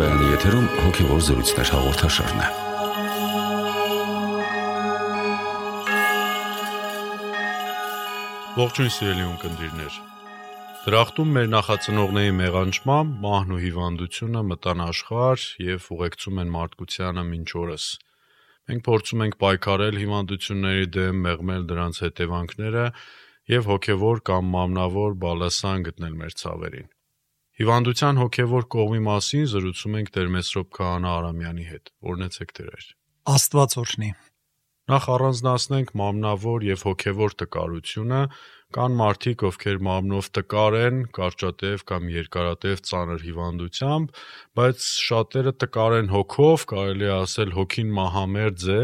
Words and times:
Ռադիոկայանի 0.00 0.28
եթերում 0.32 0.68
հոգևոր 0.80 1.18
զրույցներ 1.24 1.70
հաղորդաշարն 1.74 2.38
է։ 2.40 2.46
Ողջույն 8.60 8.92
սիրելի 8.94 9.26
ունկնդիրներ։ 9.30 9.98
Դրախտում 10.86 11.34
մեր 11.36 11.50
նախածնողների 11.54 12.32
մեղանջմամբ 12.38 13.18
մահն 13.26 13.52
ու 13.56 13.60
հիվանդությունը 13.64 14.44
մտան 14.52 14.80
աշխարհ 14.86 15.44
եւ 15.66 15.90
ուղեկցում 15.96 16.40
են 16.44 16.54
մարդկությանը 16.54 17.26
մինչ 17.32 17.50
օրս։ 17.64 17.88
Մենք 18.70 18.86
փորձում 18.88 19.24
ենք 19.26 19.36
պայքարել 19.44 20.00
հիվանդությունների 20.04 20.88
դեմ, 20.96 21.20
մեղմել 21.28 21.68
դրանց 21.74 22.00
հետևանքները 22.06 22.86
եւ 23.52 23.68
հոգեվոր 23.74 24.24
կամ 24.30 24.50
մամնավոր 24.56 25.20
բալասան 25.26 25.86
գտնել 25.90 26.18
մեր 26.24 26.40
ցավերին։ 26.40 26.90
Հիվանդության 27.60 28.16
հոգևոր 28.16 28.64
կողմի 28.72 28.98
մասին 29.04 29.42
զրուցում 29.52 29.96
ենք 29.98 30.10
Տեր 30.14 30.28
Մեսրոպ 30.32 30.68
Քահանա 30.76 31.10
Արամյանի 31.12 31.64
հետ։ 31.68 31.90
Օրնեցեք 32.08 32.52
Տեր։ 32.56 32.84
Աստված 33.32 33.74
օրհնի։ 33.82 34.08
Նախ 34.90 35.08
առանձնացնենք 35.14 35.92
մամնավոր 36.00 36.64
եւ 36.66 36.84
հոգևոր 36.88 37.34
տկարությունը, 37.42 38.22
կան 38.80 38.96
մարդիկ, 39.00 39.44
ովքեր 39.50 39.82
մամնով 39.90 40.30
տկար 40.40 40.78
են, 40.80 41.02
կարճատև 41.20 41.84
կամ 41.90 42.08
երկարատև 42.16 42.82
ծանր 42.88 43.20
հիվանդությամբ, 43.28 44.16
բայց 44.56 44.88
շատերը 45.04 45.52
տկար 45.60 45.98
են 46.00 46.10
հոգով, 46.16 46.66
կարելի 46.72 47.10
է 47.10 47.12
ասել 47.20 47.54
հոգին 47.60 47.92
մահամերձ 48.00 48.66
է 48.72 48.80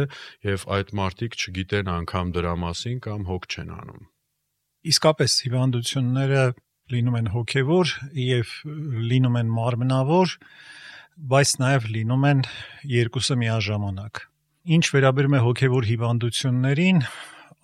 եւ 0.52 0.68
այդ 0.76 0.94
մարդիկ 1.00 1.40
չգիտեն 1.40 1.90
անգամ 1.96 2.36
դրա 2.36 2.54
մասին 2.66 3.02
կամ 3.08 3.26
հոգ 3.32 3.50
չեն 3.56 3.74
անում։ 3.80 4.06
Իսկապես 4.86 5.40
հիվանդությունները 5.46 6.42
լինում 6.92 7.16
են 7.18 7.28
հոգևոր 7.34 7.92
եւ 8.22 8.50
լինում 9.10 9.38
են 9.40 9.52
մարմնավոր, 9.56 10.34
բայց 11.32 11.52
նաեւ 11.62 11.88
լինում 11.96 12.26
են 12.30 12.42
երկուսը 12.92 13.36
միաժամանակ։ 13.42 14.20
Ինչ 14.76 14.84
վերաբերում 14.96 15.36
է 15.36 15.40
հոգևոր 15.46 15.88
հիվանդություններին, 15.90 17.00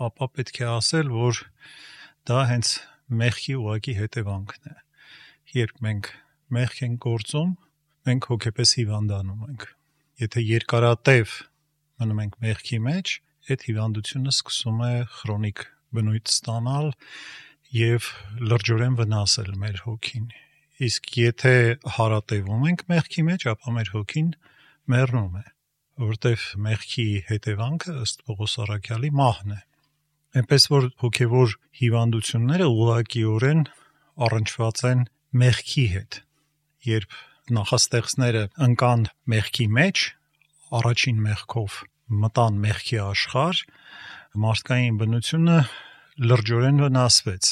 ապա 0.07 0.29
պետք 0.39 0.61
է 0.63 0.67
ասել, 0.73 1.13
որ 1.13 1.43
դա 2.31 2.41
հենց 2.51 2.73
մեղքի 3.23 3.55
ուղակի 3.63 3.95
հետևանքն 3.99 4.73
է։ 4.73 4.77
Երբ 5.53 5.83
մենք 5.87 6.11
մեղք 6.57 6.83
ենք 6.87 6.99
գործում, 7.07 7.51
մենք 8.09 8.29
հոգեպես 8.33 8.75
հիվանդանում 8.79 9.43
ենք։ 9.53 9.67
Եթե 10.23 10.45
երկարատև 10.49 11.37
մնում 12.03 12.23
ենք 12.23 12.37
մեղքի 12.43 12.79
մեջ, 12.87 13.15
այդ 13.53 13.65
հիվանդությունը 13.69 14.33
սկսում 14.33 14.83
է 14.87 14.95
քրոնիկ 15.19 15.65
բնույթ 15.93 16.33
ստանալ 16.33 16.93
եւ 17.73 18.09
լրջորեն 18.45 18.97
վնասել 18.99 19.53
մեր 19.63 19.83
հոգին։ 19.87 20.25
Իսկ 20.83 21.11
եթե 21.17 21.55
հարատևում 21.97 22.65
ենք 22.69 22.83
մեղքի 22.93 23.23
մեջ, 23.29 23.45
ապա 23.53 23.75
մեր 23.77 23.91
հոգին 23.95 24.31
մեռնում 24.93 25.37
է, 25.41 25.45
որտեվ 26.03 26.47
մեղքի 26.67 27.07
հետևանքը 27.29 27.95
ըստ 28.03 28.25
Պողոս 28.29 28.57
Արաքյալի 28.65 29.11
մահն 29.21 29.55
է։ 29.57 29.61
Այնպես 30.43 30.67
որ 30.73 30.89
հոգևոր 31.03 31.55
հիվանդությունները 31.81 32.67
ուղղակիորեն 32.73 33.63
առնչված 34.27 34.83
են 34.93 35.05
մեղքի 35.43 35.87
հետ։ 35.93 36.19
Երբ 36.93 37.17
նախաստեղծները 37.57 38.43
ընկան 38.67 39.07
մեղքի 39.33 39.67
մեջ, 39.79 40.05
առաջին 40.83 41.25
մեղքով 41.29 41.79
մտան 42.23 42.61
մեղքի 42.67 42.99
աշխարհ, 43.03 43.63
մարդկային 44.43 45.01
բնությունը 45.01 45.57
լրջորեն 46.21 46.77
վնասվեց 46.83 47.47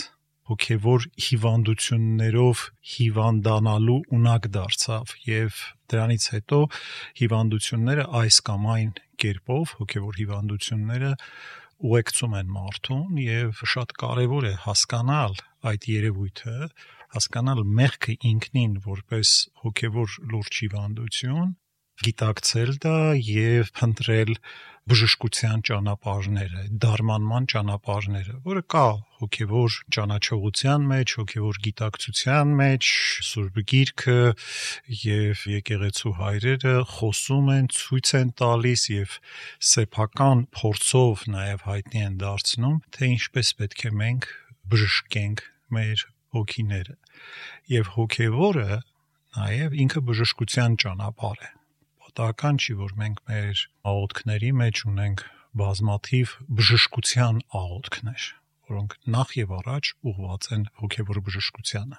հոգևոր 0.51 1.05
հիվանդություններով 1.27 2.65
հիվանդանալու 2.95 3.95
ունակ 4.17 4.49
դարձավ 4.57 5.15
եւ 5.25 5.61
դրանից 5.93 6.27
հետո 6.35 6.59
հիվանդությունները 7.21 8.05
այս 8.21 8.41
կամ 8.51 8.67
այն 8.75 8.91
կերպով 9.25 9.73
հոգևոր 9.81 10.21
հիվանդությունները 10.21 11.13
ուղեկցում 11.89 12.37
են 12.43 12.53
մարդուն 12.59 13.23
եւ 13.25 13.65
շատ 13.73 13.97
կարեւոր 14.05 14.49
է 14.51 14.55
հասկանալ 14.67 15.41
այդ 15.73 15.89
երևույթը 15.95 16.57
հասկանալ 17.17 17.65
մեղքը 17.81 18.19
ինքնին 18.35 18.77
որպես 18.91 19.33
հոգևոր 19.65 20.21
լուրջ 20.35 20.61
հիվանդություն 20.67 21.57
գիտակցել 22.07 22.77
դա 22.83 22.99
եւ 23.21 23.71
փնտրել 23.77 24.37
բժշկության 24.91 25.61
ճանապարհները, 25.69 26.63
դարմանման 26.83 27.45
ճանապարհները, 27.53 28.33
որը 28.47 28.63
կա 28.75 28.85
հոգևոր 29.21 29.77
ճանաչողության 29.97 30.87
մեջ, 30.91 31.15
հոգևոր 31.21 31.61
գիտակցության 31.67 32.55
մեջ, 32.61 32.89
Սուրբ 33.29 33.61
Գիրքը 33.73 34.17
եւ 35.03 35.45
եկեղեցու 35.53 36.15
հայրերը 36.23 36.75
խոսում 36.95 37.53
են, 37.55 37.71
ցույց 37.77 38.13
են 38.21 38.33
տալիս 38.41 38.87
եւ 38.95 39.15
սեփական 39.71 40.45
փորձով 40.59 41.25
նաեւ 41.37 41.65
հայտնի 41.69 42.05
են 42.09 42.19
դարձնում, 42.25 42.83
թե 42.97 43.13
ինչպես 43.21 43.55
պետք 43.61 43.87
է 43.87 43.95
մենք 44.01 44.29
բժշկենք 44.75 45.47
մեր 45.77 46.05
հոգիները։ 46.41 46.99
Եվ 47.77 47.95
հոգևորը 48.01 48.83
նաև 49.39 49.81
ինքը 49.87 50.07
բժշկության 50.11 50.79
ճանապարհ 50.83 51.41
է 51.47 51.51
պատահական 52.11 52.57
չի, 52.59 52.75
որ 52.81 52.93
մենք 53.01 53.19
մեր 53.31 53.61
աղոթքների 53.91 54.49
մեջ 54.61 54.81
ունենք 54.91 55.23
բազմաթիվ 55.61 56.33
բժշկության 56.59 57.39
աղոթքներ, 57.61 58.25
որոնք 58.71 58.97
նախ 59.15 59.35
եւ 59.39 59.53
առաջ 59.61 59.91
ուղղված 60.11 60.49
են 60.57 60.65
հոգեվոր 60.81 61.21
բժշկությանը։ 61.29 61.99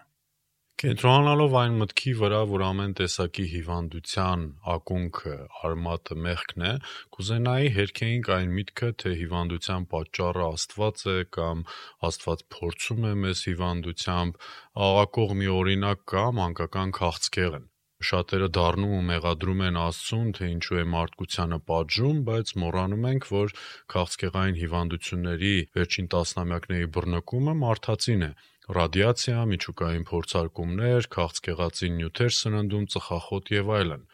Կենտրոնանալով 0.82 1.56
այն 1.62 1.76
մտքի 1.78 2.14
վրա, 2.20 2.42
որ 2.52 2.64
ամեն 2.68 2.94
տեսակի 3.00 3.44
հիվանդության 3.52 4.46
ակունքը 4.76 5.36
արմատը 5.70 6.18
մեղքն 6.28 6.66
է, 6.66 6.72
կուզենայի 7.16 7.74
հերքեինք 7.78 8.32
այն 8.36 8.56
միտքը, 8.60 8.90
թե 9.04 9.14
հիվանդության 9.22 9.90
պատճառը 9.96 10.48
Աստված 10.48 11.06
է 11.12 11.18
կամ 11.38 11.66
Աստված 12.10 12.46
փորձում 12.58 13.12
է 13.12 13.14
մեզ 13.26 13.44
հիվանդությամբ, 13.52 14.42
աղակող 14.90 15.36
մի 15.44 15.52
օրինակ 15.62 16.08
կա 16.16 16.26
մանկական 16.42 16.98
քաղցկեղն 16.98 17.71
շատերը 18.10 18.48
դառնում 18.58 18.94
ու 18.98 19.02
մեղադրում 19.10 19.62
են 19.68 19.80
Աստծուն, 19.82 20.30
թե 20.38 20.50
ինչու 20.52 20.80
է 20.82 20.86
մարդկությանը 20.94 21.60
պատժում, 21.72 22.22
բայց 22.30 22.54
մոռանում 22.64 23.08
ենք, 23.12 23.28
որ 23.32 23.54
քաղցկեղային 23.94 24.60
հիվանդությունների 24.62 25.54
վերջին 25.78 26.10
տասնամյակների 26.16 26.90
բռնկումը 26.98 27.56
մարդածին 27.62 28.26
է. 28.28 28.32
Ռադիացիա, 28.72 29.40
միջուկային 29.52 30.06
փորձարկումներ, 30.12 31.08
քաղցկեղածին 31.16 31.98
նյութեր 32.02 32.36
սննդում, 32.42 32.86
ծխախոտ 32.96 33.52
եւ 33.58 33.72
այլն։ 33.82 34.06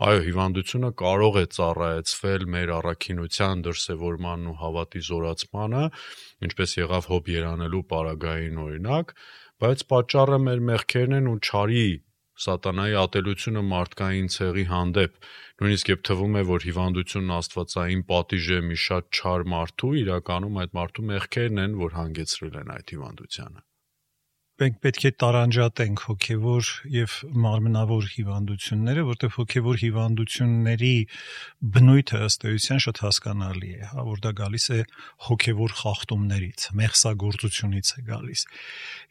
Այո, 0.00 0.20
հիվանդությունը 0.24 0.88
կարող 0.96 1.34
է 1.36 1.42
ծառայեցվել 1.54 2.44
մեր 2.54 2.70
առաքինության 2.78 3.64
դրսևորմանն 3.66 4.46
ու 4.48 4.54
հավատի 4.60 5.02
զորացմանը, 5.10 5.82
ինչպես 6.48 6.72
եղավ 6.80 7.08
հոբ 7.12 7.28
երանելու 7.34 7.82
պարագային 7.90 8.62
օրինակ, 8.64 9.12
բայց 9.60 9.84
պատճառը 9.92 10.38
մեր 10.46 10.62
մեղքերն 10.70 11.18
են 11.20 11.28
ու 11.28 11.40
ճարի 11.50 11.84
սատանայի 12.44 12.98
ատելությունը 13.04 13.64
մարդկային 13.70 14.30
ցեղի 14.34 14.66
հանդեպ, 14.74 15.16
նույնիսկ 15.60 15.94
եւ 15.94 16.04
թվում 16.10 16.38
է, 16.40 16.44
որ 16.50 16.68
հիվանդությունն 16.70 17.34
աստվածային 17.38 18.04
պատիժ 18.12 18.52
է 18.58 18.60
մի 18.68 18.78
շատ 18.84 19.10
չար 19.20 19.48
մարդու, 19.54 19.96
իրականում 20.04 20.62
այդ 20.64 20.78
մարդու 20.80 21.08
մեղքերն 21.14 21.64
են, 21.66 21.80
որ 21.86 21.98
հանգեցրել 22.00 22.62
են 22.64 22.72
այդ 22.78 22.96
հիվանդությանը 22.96 23.68
մենք 24.60 24.76
պետք 24.84 25.04
է 25.08 25.10
տարանջատենք 25.22 26.02
հոգևոր 26.06 26.70
եւ 26.92 27.12
մարմնավոր 27.44 28.08
հիվանդությունները, 28.14 29.04
որտեղ 29.10 29.30
հոգևոր 29.36 29.78
հիվանդությունների 29.82 30.90
բնույթը 31.76 32.20
ըստ 32.26 32.44
էության 32.50 32.82
շատ 32.84 33.00
հասկանալի 33.04 33.70
է, 33.70 33.88
հա, 33.92 34.04
որ 34.10 34.20
դա 34.26 34.32
գալիս 34.40 34.66
է 34.76 34.80
հոգևոր 35.30 35.74
խախտումներից, 35.80 36.66
մեղսագործությունից 36.80 37.94
է 37.96 38.04
գալիս։ 38.10 38.44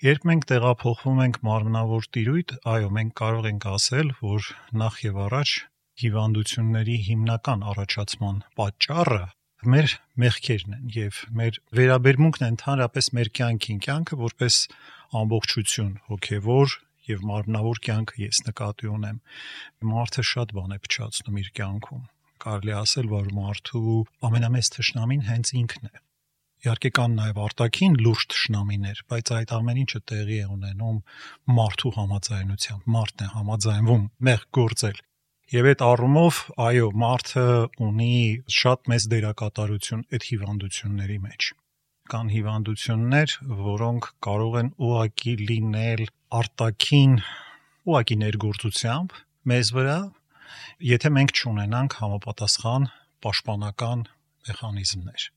Երբ 0.10 0.30
մենք 0.30 0.48
տեղափոխվում 0.54 1.24
ենք 1.26 1.42
մարմնավոր 1.50 2.10
տիրույթ, 2.20 2.56
այո, 2.76 2.94
մենք 3.00 3.18
կարող 3.24 3.50
ենք 3.50 3.68
ասել, 3.74 4.14
որ 4.22 4.54
նախ 4.86 5.04
եւ 5.10 5.20
առաջ 5.30 5.58
հիվանդությունների 6.00 7.02
հիմնական 7.10 7.68
առաջացման 7.74 8.42
պատճառը 8.60 9.26
մեր 9.60 9.94
մեղքերն 10.24 10.76
են 10.78 10.92
եւ 10.96 11.18
մեր 11.36 11.58
վերաբերմունքն 11.76 12.46
է 12.46 12.50
ընդհանրապես 12.54 13.10
մեր 13.18 13.30
կյանքին, 13.40 13.80
կյանքը 13.86 14.20
որպես 14.20 14.60
ամբողջություն, 15.20 15.90
հոգևոր 16.08 16.76
եւ 17.10 17.26
մարմնավոր 17.28 17.82
կյանքը 17.88 18.22
ես 18.24 18.40
նկատի 18.48 18.92
ունեմ։ 18.94 19.18
Մարդը 19.90 20.26
շատ 20.30 20.54
բան 20.56 20.76
է 20.76 20.80
փչացնում 20.86 21.40
իր 21.44 21.50
կյանքում։ 21.60 22.06
Կարելի 22.40 22.76
ասել, 22.80 23.10
որ 23.12 23.28
մարդու 23.36 23.98
ամենամեծ 24.30 24.72
թշնամին 24.78 25.26
հենց 25.28 25.52
ինքն 25.60 25.90
է։ 25.90 25.94
Իհարկե 26.60 26.90
կան 26.96 27.14
նաև 27.20 27.38
արտաքին 27.44 27.94
լուրջ 28.04 28.24
թշնամիներ, 28.32 29.04
բայց 29.12 29.30
այդ 29.36 29.52
ամեն 29.60 29.78
ինչը 29.84 30.00
տեղի 30.12 30.40
է 30.40 30.48
ունենում 30.56 30.98
մարդու 31.60 31.92
համաձայնությամբ։ 32.00 32.90
Մարդն 32.96 33.24
է 33.26 33.30
համաձայնվում 33.36 34.04
մեղ 34.30 34.44
գործել։ 34.60 35.00
Եվ 35.50 35.66
այդ 35.66 35.80
առումով, 35.82 36.40
այո, 36.62 36.88
մարդը 37.02 37.44
ունի 37.82 38.18
շատ 38.54 38.90
մեծ 38.92 39.06
դերակատարություն 39.14 40.04
այդ 40.14 40.26
հիվանդությունների 40.30 41.18
մեջ 41.24 41.48
կան 42.10 42.30
հիվանդություններ, 42.34 43.34
որոնք 43.70 44.10
կարող 44.28 44.58
են 44.60 44.70
ուղակի 44.86 45.34
լինել 45.50 46.04
արտաքին 46.40 47.18
ուղակի 47.90 48.18
ներգործությամբ 48.22 49.18
մեզ 49.50 49.74
վրա, 49.80 49.98
եթե 50.90 51.12
մենք 51.18 51.36
չունենանք 51.42 51.98
համապատասխան 52.04 52.88
պաշտպանական 53.26 54.08
մեխանիզմներ։ 54.50 55.28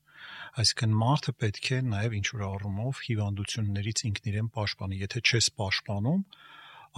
Այսինքն 0.61 0.97
մարդը 1.01 1.33
պետք 1.41 1.69
է 1.73 1.79
նաև 1.89 2.17
ինչ 2.21 2.27
որ 2.37 2.43
առումով 2.53 3.01
հիվանդություններից 3.09 4.03
ինքն 4.13 4.29
իրեն 4.33 4.49
պաշտպանի։ 4.57 5.01
Եթե 5.03 5.23
չես 5.25 5.49
պաշտպանում, 5.57 6.21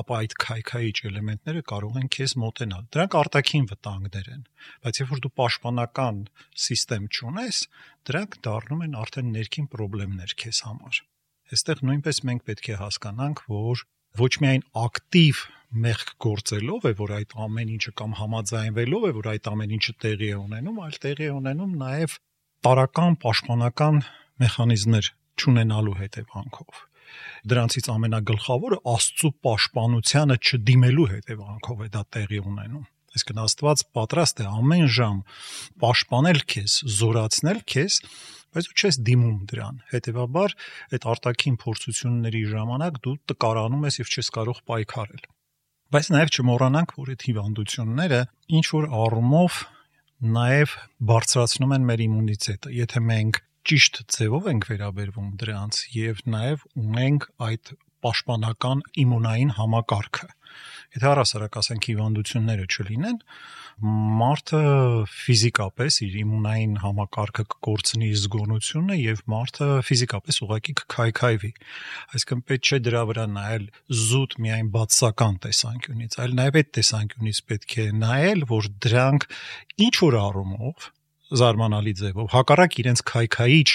ապա 0.02 0.18
այդ 0.22 0.34
քայքայիչ 0.44 0.96
էլեմենտները 1.10 1.62
կարող 1.72 2.00
են 2.02 2.10
քեզ 2.16 2.34
մոտենալ։ 2.42 2.86
Դրանք 2.96 3.18
արտաքին 3.20 3.68
վտանգներ 3.72 4.30
են, 4.36 4.44
բայց 4.86 5.00
երբ 5.02 5.12
որ 5.16 5.22
դու 5.26 5.32
պաշտպանական 5.40 6.22
համակարգ 6.66 7.06
չունես, 7.16 7.60
դրանք 8.10 8.38
դառնում 8.48 8.86
են 8.86 8.98
արդեն 9.06 9.30
ներքին 9.36 9.70
խնդիրներ 9.76 10.36
քեզ 10.42 10.62
համար։ 10.66 11.02
Այստեղ 11.56 11.84
նույնպես 11.86 12.20
մենք 12.26 12.46
պետք 12.50 12.70
է 12.74 12.78
հասկանանք, 12.82 13.44
որ 13.56 13.84
ոչ 14.16 14.32
միայն 14.42 14.64
ակտիվ 14.86 15.42
մեղք 15.86 16.12
գործելով 16.26 16.86
է, 16.90 16.94
որ 17.00 17.14
այդ 17.16 17.36
ամեն 17.46 17.72
ինչը 17.76 17.92
կամ 18.00 18.16
համաձայնվելով 18.20 19.06
է, 19.06 19.12
որ 19.20 19.30
այդ 19.36 19.50
ամեն 19.52 19.76
ինչը 19.76 19.94
տեղի 20.06 20.30
է 20.32 20.38
ունենում, 20.40 20.82
այլ 20.86 21.00
տեղի 21.06 21.26
է 21.26 21.34
ունենում 21.36 21.76
նաև 21.84 22.18
տարական 22.66 23.18
պաշտպանական 23.26 24.02
մեխանիզմներ 24.46 25.12
ճանենալու 25.44 25.98
հետևանքով 26.00 26.84
դրանցից 27.52 27.90
ամենագլխավորը 27.96 28.82
Աստծո 28.96 29.32
պաշտպանությանը 29.46 30.38
չդիմելու 30.42 31.08
հետևանքով 31.16 31.86
է 31.86 31.90
դա 31.96 32.04
տեղի 32.16 32.42
ունենում 32.46 32.86
այսինքն 33.16 33.42
Աստված 33.46 33.84
պատրաստ 33.96 34.42
է 34.44 34.46
ամեն 34.52 34.90
ժամ 34.92 35.20
պաշտպանել 35.84 36.40
քեզ, 36.52 36.74
զորացնել 36.96 37.60
քեզ, 37.72 38.00
բայց 38.56 38.68
դու 38.68 38.76
չես 38.76 38.98
դիմում 39.08 39.38
դրան։ 39.52 39.80
Հետևաբար 39.94 40.56
այդ 40.96 41.08
արտաքին 41.16 41.56
փորձությունների 41.64 42.44
ժամանակ 42.52 43.00
դու 43.06 43.16
տկարանում 43.32 43.88
ես 43.88 44.00
եւ 44.02 44.12
չես 44.16 44.32
կարող 44.36 44.62
պայքարել։ 44.72 45.24
Բայց 45.96 46.08
նաև 46.16 46.36
չմոռանանք, 46.36 46.94
որ 47.00 47.12
այդ 47.16 47.26
հիվանդությունները 47.30 48.22
ինչ 48.60 48.66
որ 48.76 48.88
առումով 49.06 49.60
նաև 50.36 50.76
բարձրացնում 51.12 51.76
են 51.76 51.86
մեր 51.90 52.04
իմունիտետը։ 52.06 52.72
Եթե 52.76 53.02
մենք 53.06 53.42
ճիշտ 53.66 54.02
ձևով 54.14 54.48
ենք 54.52 54.66
վերաբերվում 54.70 55.30
դրանց 55.42 55.82
եւ 55.96 56.24
նաեւ 56.30 56.66
ունենք 56.86 57.28
այդ 57.50 57.76
պաշտպանական 58.06 58.82
իմունային 59.06 59.54
համակարգը։ 59.58 60.28
Եթե 60.96 61.08
առասարակ 61.12 61.56
ասենք 61.60 61.88
հիվանդությունները 61.90 62.66
չլինեն, 62.76 63.18
մարդը 64.22 64.60
ֆիզիկապես 65.12 65.98
իր 66.06 66.14
իմունային 66.22 66.76
համակարգը 66.84 67.44
կկորցնի 67.56 68.12
զգոնությունը 68.22 68.96
եւ 69.02 69.24
մարդը 69.34 69.68
ֆիզիկապես 69.90 70.40
ուղակի 70.46 70.76
կքայքայվի։ 70.80 71.52
Այսինքն 72.16 72.44
պետք 72.52 72.70
չէ 72.72 72.80
դրա 72.86 73.04
վրա 73.12 73.26
նայել 73.36 73.66
զուտ 74.06 74.38
միայն 74.46 74.70
բացական 74.78 75.40
տեսանկյունից, 75.44 76.20
այլ 76.24 76.38
նաեւ 76.40 76.60
այդ 76.62 76.72
տեսանկյունից 76.80 77.42
պետք 77.52 77.76
է 77.76 77.88
նայել, 78.06 78.48
որ 78.56 78.72
դրանք 78.86 79.28
ինչ 79.90 79.96
որ 80.06 80.20
առումով 80.24 80.90
զարմանալի 81.34 81.94
ձևով 82.00 82.28
հակառակ 82.36 82.76
իրենց 82.86 83.02
քայքայիչ, 83.10 83.70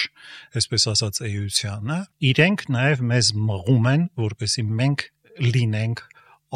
այսպես 0.61 0.85
ասած 0.91 1.21
էությանը, 1.27 1.97
իրենք 2.31 2.67
նաև 2.71 3.01
մեզ 3.11 3.31
մղում 3.51 3.89
են, 3.91 4.05
որպեսի 4.21 4.63
մենք 4.81 5.03
լինենք 5.51 6.05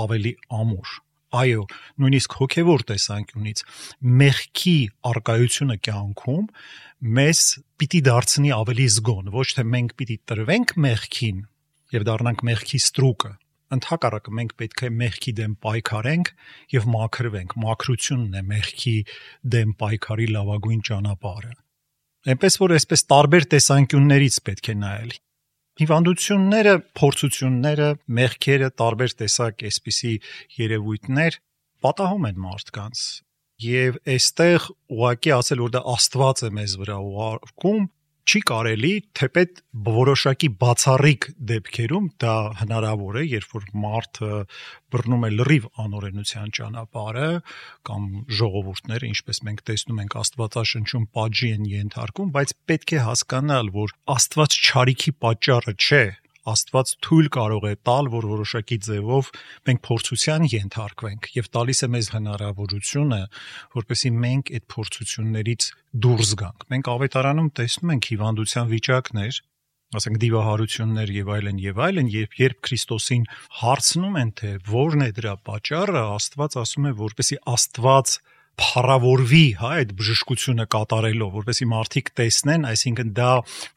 ավելի 0.06 0.33
ամուր 0.56 0.94
այո, 1.36 1.63
նույնիսկ 2.00 2.36
հոգևոր 2.39 2.83
տեսանկյունից 2.92 3.63
մեղքի 4.21 4.75
արկայությունը 5.09 5.77
կյանքում 5.88 6.45
մեզ 7.18 7.42
պիտի 7.81 8.01
դարձնի 8.07 8.51
ավելի 8.56 8.86
զգոն, 8.95 9.31
ոչ 9.36 9.47
թե 9.57 9.65
մենք 9.75 9.95
պիտի 10.00 10.18
տրվենք 10.31 10.75
մեղքին 10.86 11.42
եւ 11.95 12.06
դառնանք 12.07 12.45
մեղքի 12.50 12.80
ստրուկը, 12.86 13.31
ընդհակառակը 13.75 14.33
մենք 14.39 14.56
պետք 14.62 14.83
է 14.86 14.89
մեղքի 15.01 15.33
դեմ 15.39 15.54
պայքարենք 15.66 16.31
եւ 16.75 16.88
մաքրվենք։ 16.95 17.56
Մաքրությունն 17.66 18.39
է 18.39 18.44
մեղքի 18.51 18.95
դեմ 19.56 19.75
պայքարի 19.81 20.27
լավագույն 20.36 20.81
ճանապարհը։ 20.89 21.54
Այնպես 22.25 22.60
որ 22.63 22.75
այսպես 22.75 23.06
տարբեր 23.16 23.48
տեսանկյուններից 23.56 24.38
պետք 24.50 24.69
է 24.72 24.75
նայել։ 24.86 25.12
Հիվանդությունները, 25.75 26.74
փորձությունները, 26.95 27.88
մեղքերը, 28.16 28.69
տարբեր 28.80 29.16
տեսակ 29.22 29.63
այսպիսի 29.69 30.13
երևույթներ 30.56 31.38
պատահում 31.86 32.28
են 32.31 32.39
մարդկանց 32.45 33.01
եւ 33.66 34.00
այստեղ 34.16 34.66
ուղղակի 34.95 35.33
ասել 35.36 35.62
որ 35.66 35.74
դա 35.75 35.81
աստված 35.95 36.42
է 36.48 36.50
մեզ 36.56 36.78
վրա 36.81 36.95
ուղարկում 37.10 37.83
չի 38.25 38.39
կարելի, 38.50 38.92
թեպետ 39.19 39.60
որոշակի 39.86 40.48
բացառիկ 40.62 41.27
դեպքերում 41.51 42.07
դա 42.24 42.33
հնարավոր 42.62 43.19
է, 43.22 43.24
երբ 43.36 43.54
որ 43.54 43.68
մարդը 43.83 44.30
բռնում 44.95 45.25
է 45.27 45.30
լրիվ 45.36 45.68
անօրենության 45.86 46.54
ճանապարհը 46.57 47.30
կամ 47.89 48.10
ժողովուրդները, 48.39 49.12
ինչպես 49.13 49.42
մենք 49.45 49.63
տեսնում 49.69 50.01
ենք 50.06 50.18
Աստվածաշնչում 50.25 51.07
պատժի 51.19 51.51
են 51.56 51.69
ենթարկում, 51.75 52.33
բայց 52.39 52.56
պետք 52.74 52.95
է 52.98 53.01
հասկանալ, 53.06 53.74
որ 53.77 53.95
Աստված 54.16 54.60
չարիքի 54.66 55.16
պատճառը 55.25 55.75
չէ, 55.78 56.04
Աստված 56.45 56.92
թույլ 57.06 57.27
կարող 57.36 57.65
է 57.65 57.74
տալ, 57.88 58.09
որ 58.13 58.27
որոշակի 58.30 58.77
ձևով 58.86 59.31
մենք 59.69 59.81
փորձության 59.88 60.45
ենթարկվենք 60.51 61.30
եւ 61.36 61.50
տալիս 61.57 61.81
է 61.81 61.89
մեզ 61.95 62.09
հնարավորությունը, 62.15 63.21
որպեսզի 63.80 64.12
մենք 64.25 64.53
այդ 64.59 64.65
փորձություններից 64.75 65.68
դուրս 66.06 66.31
գանք։ 66.45 66.69
Մենք 66.75 66.92
ավետարանում 66.95 67.50
տեսնում 67.59 67.94
ենք 67.95 68.09
հիվանդության 68.13 68.71
վիճակներ, 68.75 69.42
ասենք 69.95 70.18
դիվահարություններ 70.21 71.12
եւ 71.15 71.30
այլն 71.36 71.59
եւ 71.65 71.81
այլն, 71.86 72.07
երբ 72.15 72.39
երբ 72.42 72.62
Քրիստոսին 72.68 73.27
հարցնում 73.62 74.15
են 74.21 74.31
թե 74.39 74.53
ո՞րն 74.65 75.06
է 75.06 75.09
դրա 75.19 75.36
պատճառը, 75.50 76.01
Աստված 76.15 76.57
ասում 76.62 76.89
է, 76.89 76.94
որպեսի 77.06 77.38
Աստված 77.56 78.15
փառավորվի, 78.60 79.46
հա, 79.60 79.69
այդ 79.80 79.92
բժշկությունը 80.00 80.66
կատարելով, 80.75 81.31
որովհետեւ 81.36 81.69
մարդիկ 81.72 82.12
տեսնեն, 82.19 82.68
այսինքն 82.72 83.10
դա 83.18 83.31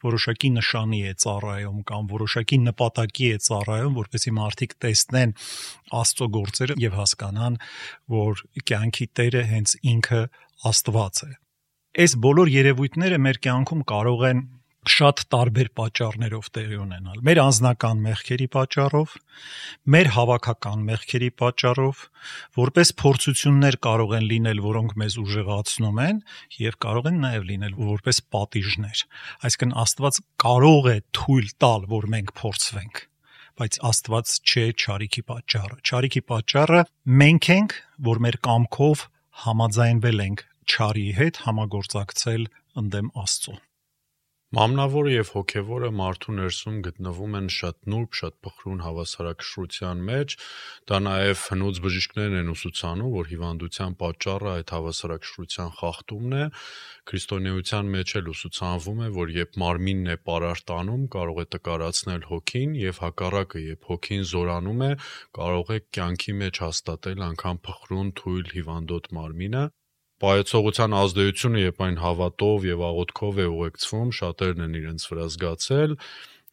որոշակի 0.05 0.51
նշանի 0.55 0.99
է 1.09 1.13
ծառայում 1.23 1.81
կամ 1.89 2.07
որոշակի 2.13 2.59
նպատակի 2.69 3.27
է 3.29 3.41
ծառայում, 3.49 3.97
որովհետեւ 3.99 4.37
մարդիկ 4.39 4.77
տեսնեն 4.85 5.35
Աստծո 5.99 6.29
գործերը 6.39 6.79
եւ 6.79 6.97
հասկանան, 6.99 7.59
որ 8.19 8.43
կյանքի 8.69 9.09
Տերը 9.19 9.43
հենց 9.49 9.75
ինքը 9.93 10.21
Աստված 10.69 11.23
է։ 11.27 11.31
Այս 11.99 12.15
բոլոր 12.23 12.49
երևույթները 12.53 13.17
մեր 13.25 13.37
կյանքում 13.43 13.85
կարող 13.89 14.25
են 14.29 14.41
շատ 14.89 15.21
տարբեր 15.33 15.69
պատճառներով 15.79 16.47
տեղի 16.55 16.77
ունենալ։ 16.83 17.19
Մեր 17.27 17.41
անձնական 17.43 18.01
մեղքերի 18.05 18.47
պատճառով, 18.55 19.13
մեր 19.95 20.09
հավաքական 20.15 20.85
մեղքերի 20.89 21.29
պատճառով, 21.41 22.01
որպես 22.59 22.93
փորձություններ 23.03 23.77
կարող 23.85 24.15
են 24.19 24.25
լինել, 24.31 24.63
որոնք 24.65 24.95
մեզ 25.03 25.19
ուժեղացնում 25.23 26.01
են, 26.05 26.23
եւ 26.63 26.79
կարող 26.87 27.11
են 27.11 27.21
նաեւ 27.25 27.47
լինել 27.51 27.77
որպես 27.89 28.21
պատիժներ։ 28.35 29.05
Այսինքն 29.49 29.77
Աստված 29.85 30.19
կարող 30.45 30.89
է 30.89 30.97
թույլ 31.19 31.53
տալ, 31.63 31.87
որ 31.93 32.11
մենք 32.17 32.35
փորձվենք 32.39 33.05
բայց 33.59 33.77
Աստված 33.89 34.33
չէ 34.47 34.61
ճարիքի 34.79 35.23
պատճառը։ 35.27 35.77
Ճարիքի 35.89 36.21
պատճառը 36.31 36.83
մենք 37.19 37.49
ենք, 37.57 37.75
որ 38.07 38.23
մեր 38.23 38.39
կամքով 38.47 39.05
համաձայնվել 39.43 40.27
ենք 40.29 40.45
ճարի 40.69 41.07
հետ 41.19 41.41
համագործակցել 41.47 42.45
ընդդեմ 42.83 43.11
Աստծո։ 43.25 43.59
Մամնավորը 44.49 45.11
եւ 45.13 45.27
հոգեվորը 45.35 45.89
մարդու 45.93 46.33
ներսում 46.35 46.77
գտնվում 46.85 47.35
են 47.39 47.49
շատ 47.53 47.75
նուրբ, 47.93 48.15
շատ 48.19 48.35
փխրուն 48.45 48.79
հավասարակշռության 48.81 50.01
մեջ։ 50.07 50.35
Դա 50.89 50.99
նաեւ 51.05 51.43
հնուց 51.51 51.81
բժիշկներն 51.83 52.37
են 52.39 52.49
ուսուցանում, 52.55 53.11
որ 53.13 53.29
հիվանդության 53.33 53.93
պատճառը 54.01 54.49
այդ 54.55 54.73
հավասարակշռության 54.73 55.69
խախտումն 55.77 56.33
է։ 56.39 56.49
Քրիստոնեության 57.13 57.93
մեջ 57.93 58.15
էլ 58.17 58.33
ուսուցանվում 58.33 59.05
է, 59.05 59.13
որ 59.21 59.33
երբ 59.37 59.61
մարմինն 59.69 60.09
է 60.09 60.19
պարարտանում, 60.29 61.03
կարող 61.13 61.43
է 61.45 61.49
տկարացնել 61.53 62.29
հոգին 62.33 62.77
եւ 62.89 63.03
հակառակը, 63.05 63.65
երբ 63.69 63.91
հոգին 63.93 64.29
զորանում 64.33 64.81
է, 64.89 64.93
կարող 65.37 65.75
է 65.77 65.83
կյանքի 65.99 66.39
մեջ 66.41 66.63
հաստատել 66.65 67.27
անգամ 67.29 67.61
փխրուն, 67.69 68.15
թույլ 68.17 68.55
հիվանդոտ 68.57 69.13
մարմինը 69.19 69.69
պայծողության 70.23 70.95
ազդեցությունը, 70.99 71.61
երբ 71.65 71.83
այն 71.85 71.97
հավատով 72.03 72.65
եւ 72.69 72.83
աղոթքով 72.89 73.39
է 73.39 73.47
ուղեկցվում, 73.53 74.09
շատերն 74.19 74.65
են 74.65 74.75
իրենց 74.79 75.05
վրա 75.09 75.27
զգացել, 75.35 75.95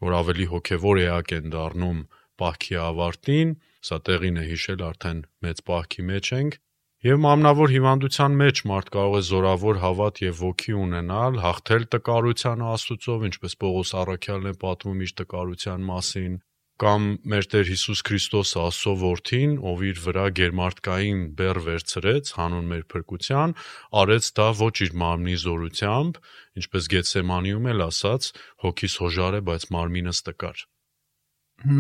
որ 0.06 0.16
ավելի 0.20 0.46
հոգեվոր 0.52 1.02
էակ 1.06 1.35
են 1.37 1.50
դառնում 1.56 2.00
պահքի 2.37 2.78
ավարտին, 2.87 3.56
սա 3.87 3.99
տեղին 4.06 4.40
է 4.42 4.46
հիշել 4.52 4.87
արդեն 4.90 5.20
մեծ 5.46 5.66
պահքի 5.70 6.06
մեջ 6.12 6.32
ենք, 6.37 6.61
Եվ 7.04 7.18
մամնավոր 7.23 7.70
հիվանդության 7.70 8.37
մեջ 8.40 8.61
մարդ 8.66 8.87
կարող 8.94 9.16
է 9.18 9.25
զորավոր 9.28 9.80
հավատ 9.82 10.20
եւ 10.25 10.38
ոգի 10.42 10.73
ունենալ, 10.80 11.37
հաղթել 11.44 11.85
տկարությանը 11.92 12.64
Աստծով, 12.73 13.26
ինչպես 13.28 13.56
Պողոս 13.62 13.92
Առաքյալն 14.00 14.49
է 14.50 14.54
պատմում 14.62 15.02
իր 15.06 15.12
տկարության 15.20 15.85
մասին, 15.90 16.38
կամ 16.83 17.04
մեր 17.33 17.47
Տեր 17.52 17.68
Հիսուս 17.71 18.00
Քրիստոսը 18.06 18.59
Աստծո 18.61 18.92
որդին, 19.00 19.52
ով 19.64 19.85
իր 19.90 20.00
վրա 20.04 20.25
գերմարտկային 20.37 21.21
բեռ 21.38 21.61
վերցրեց 21.66 22.33
հանուն 22.37 22.66
մեր 22.73 22.83
փրկության, 22.92 23.54
արեց 24.02 24.30
դա 24.37 24.49
ոչ 24.61 24.75
իր 24.87 24.97
մարմնի 25.02 25.37
զորությամբ, 25.47 26.21
ինչպես 26.61 26.90
Գեթսեմանիում 26.97 27.71
էլ 27.73 27.85
ասաց, 27.87 28.28
հոգիս 28.66 28.99
հոժար 29.02 29.38
է, 29.38 29.40
բայց 29.49 29.68
մարմինս 29.76 30.23
տկար։ 30.28 30.66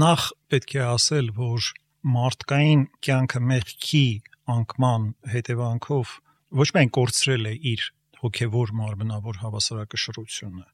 Նախ 0.00 0.22
պետք 0.52 0.76
է 0.76 0.82
ասել, 0.96 1.28
որ 1.36 1.70
մարդկային 2.16 2.82
կյանքը 3.04 3.40
մեղքի 3.52 4.06
անկման 4.56 5.06
հետևանքով 5.32 6.12
ոչ 6.56 6.68
միայն 6.76 6.92
կորցրել 6.96 7.48
է 7.50 7.54
իր 7.76 7.88
հոգևոր 8.22 8.72
մարմնավոր 8.80 9.40
հավասարակշռությունը, 9.42 10.64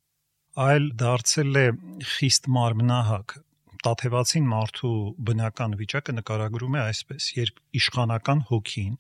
այլ 0.63 0.87
դարձել 1.03 1.59
է 1.63 1.65
խիստ 2.13 2.49
մարմնահակ։ 2.57 3.35
Տաթևացին 3.83 4.45
մարդու 4.53 4.95
բնական 5.27 5.73
վիճակը 5.81 6.13
նկարագրում 6.19 6.77
է 6.79 6.83
այսպես. 6.83 7.23
երբ 7.39 7.57
իշխանական 7.83 8.45
հոգին 8.51 8.95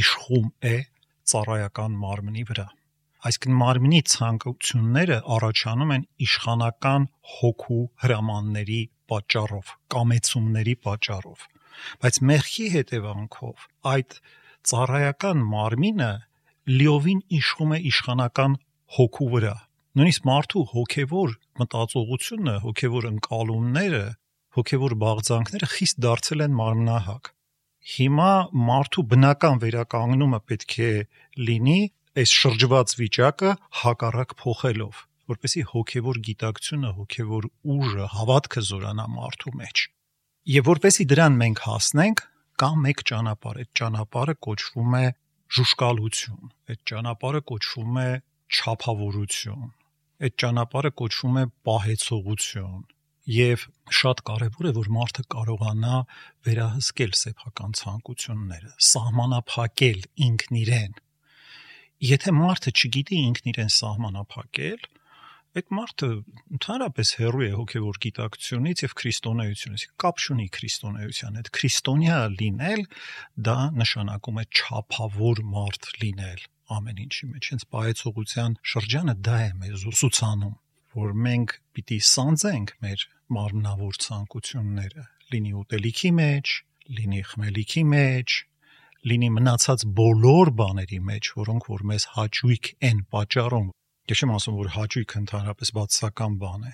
իշխում 0.00 0.48
է 0.64 0.76
ծառայական 1.32 2.00
մարմնի 2.04 2.44
վրա 2.48 2.68
այսինքն 3.24 3.54
մարմնի 3.56 4.00
ցանկությունները 4.12 5.16
առաջանում 5.34 5.92
են 5.94 6.02
իշխանական 6.24 7.06
հոգու 7.34 7.84
հրամանների 8.04 8.80
պատճառով, 9.12 9.70
կամեցումների 9.94 10.74
պատճառով։ 10.84 11.46
Բայց 12.04 12.18
մեղքի 12.30 12.66
հետևանքով 12.74 13.64
այդ 13.94 14.18
ծառայական 14.70 15.40
մարմինը 15.54 16.10
լիովին 16.74 17.22
իշխում 17.38 17.72
է 17.76 17.78
իշխանական 17.92 18.58
հոգու 18.98 19.30
վրա։ 19.34 19.56
Նույնիսկ 19.94 20.24
մարդու 20.26 20.60
հոգևոր 20.72 21.34
մտածողությունը, 21.60 22.52
հոգևոր 22.64 23.04
ընկալումները, 23.12 24.00
հոգևոր 24.56 24.94
բաղձանքները 25.02 25.68
խիստ 25.70 26.00
դարձել 26.02 26.40
են 26.46 26.56
մարմնահակ։ 26.58 27.30
Հիմա 27.94 28.30
մարդու 28.70 29.04
բնական 29.12 29.60
վերականգնումը 29.62 30.40
պետք 30.50 30.74
է 30.82 30.88
լինի 31.46 31.76
այս 32.24 32.34
շրջված 32.40 32.94
վիճակը 33.02 33.52
հակառակ 33.84 34.34
փոխելով, 34.42 35.04
որպեսի 35.30 35.62
հոգևոր 35.70 36.20
գիտակցությունը, 36.26 36.90
հոգևոր 36.98 37.48
ուժը, 37.76 38.10
հավատքը 38.18 38.64
զորանա 38.74 39.06
մարդու 39.14 39.54
մեջ։ 39.62 39.84
Եվ 40.58 40.68
որպեսի 40.74 41.08
դրան 41.14 41.38
մենք 41.44 41.64
հասնենք, 41.70 42.24
կա 42.58 42.72
մեկ 42.82 43.06
ճանապարհ, 43.14 43.62
այդ 43.62 43.72
ճանապարհը 43.78 44.36
կոչվում 44.48 44.98
է 44.98 45.06
ժուշկալություն, 45.54 46.52
այդ 46.74 46.84
ճանապարհը 46.90 47.46
կոչվում 47.54 47.98
է 48.02 48.10
չափավորություն, 48.54 49.64
այդ 50.22 50.34
ճանապարհը 50.44 50.90
կոչվում 51.00 51.38
է 51.40 51.44
պահեցողություն, 51.68 52.82
եւ 53.34 53.64
շատ 53.98 54.20
կարեւոր 54.28 54.68
է 54.68 54.72
որ 54.76 54.88
մարդը 54.94 55.22
կարողանա 55.32 56.00
վերահսկել 56.46 57.14
սեփական 57.20 57.76
ցանկությունները, 57.80 58.72
սահմանափակել 58.88 60.02
ինքն 60.28 60.58
իրեն։ 60.60 60.98
Եթե 62.04 62.34
մարդը 62.36 62.74
չգիտի 62.74 63.20
ինքն 63.30 63.50
իրեն 63.54 63.72
սահմանափակել, 63.74 64.86
այդ 65.54 65.68
մարդը 65.78 66.08
ընդհանրապես 66.58 67.12
հեռու 67.20 67.44
է 67.46 67.50
հոգևոր 67.54 68.00
գիտակցությունից 68.04 68.82
եւ 68.84 68.96
քրիստոնեությունից։ 69.00 69.84
Կապ 70.04 70.24
չունի 70.24 70.48
քրիստոնեության 70.58 71.38
հետ։ 71.38 71.52
Քրիստոնյա 71.58 72.18
լինել 72.34 72.82
դա 73.48 73.58
նշանակում 73.78 74.42
է 74.42 74.44
ճափավոր 74.60 75.44
մարդ 75.54 75.92
լինել 76.02 76.44
ամեն 76.76 77.02
ինչի 77.04 77.28
մեջ։ 77.34 77.50
Հենց 77.54 77.66
պայեցողության 77.74 78.56
շրջանը 78.72 79.14
դա 79.28 79.36
է 79.44 79.50
մեզ 79.60 79.84
ուսուցանում, 79.92 80.56
որ 80.94 81.14
մենք 81.26 81.54
պիտի 81.74 81.98
սանձենք 82.14 82.74
մեր 82.84 83.06
մարմնավոր 83.34 84.00
ցանկությունները, 84.04 85.06
լինի 85.34 85.54
ուտելիքի 85.64 86.10
մեջ, 86.18 86.56
լինի 86.98 87.22
խմելիքի 87.30 87.84
մեջ, 87.94 88.36
լինի 89.04 89.30
մնացած 89.38 89.86
բոլոր 90.00 90.52
բաների 90.60 91.00
մեջ, 91.12 91.32
որոնք 91.44 91.72
որ 91.74 91.88
մեզ 91.92 92.06
հաճույք 92.14 92.70
են 92.90 93.00
պատճառում, 93.14 93.72
Ես 94.04 94.20
չեմ 94.20 94.32
ասում, 94.34 94.56
որ 94.60 94.66
հաճույքը 94.74 95.16
ընդհանրապես 95.18 95.70
բացասական 95.74 96.34
բան 96.40 96.64
է, 96.68 96.72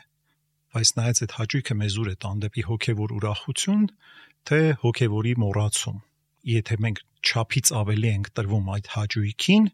բայց 0.74 0.90
նայած 0.96 1.20
այդ 1.26 1.34
հաճույքը 1.38 1.74
մեզ 1.82 1.98
ուր 2.02 2.08
է 2.10 2.14
տան 2.24 2.40
դեպի 2.42 2.64
հոգևոր 2.70 3.12
ուրախություն, 3.18 3.84
թե 4.50 4.58
հոգևորի 4.82 5.34
մոռացում։ 5.42 6.00
Եթե 6.48 6.78
մենք 6.84 7.02
չափից 7.20 7.72
ավելի 7.80 8.08
ենք 8.10 8.30
տրվում 8.38 8.70
այդ 8.76 8.88
հաճույքին, 8.94 9.66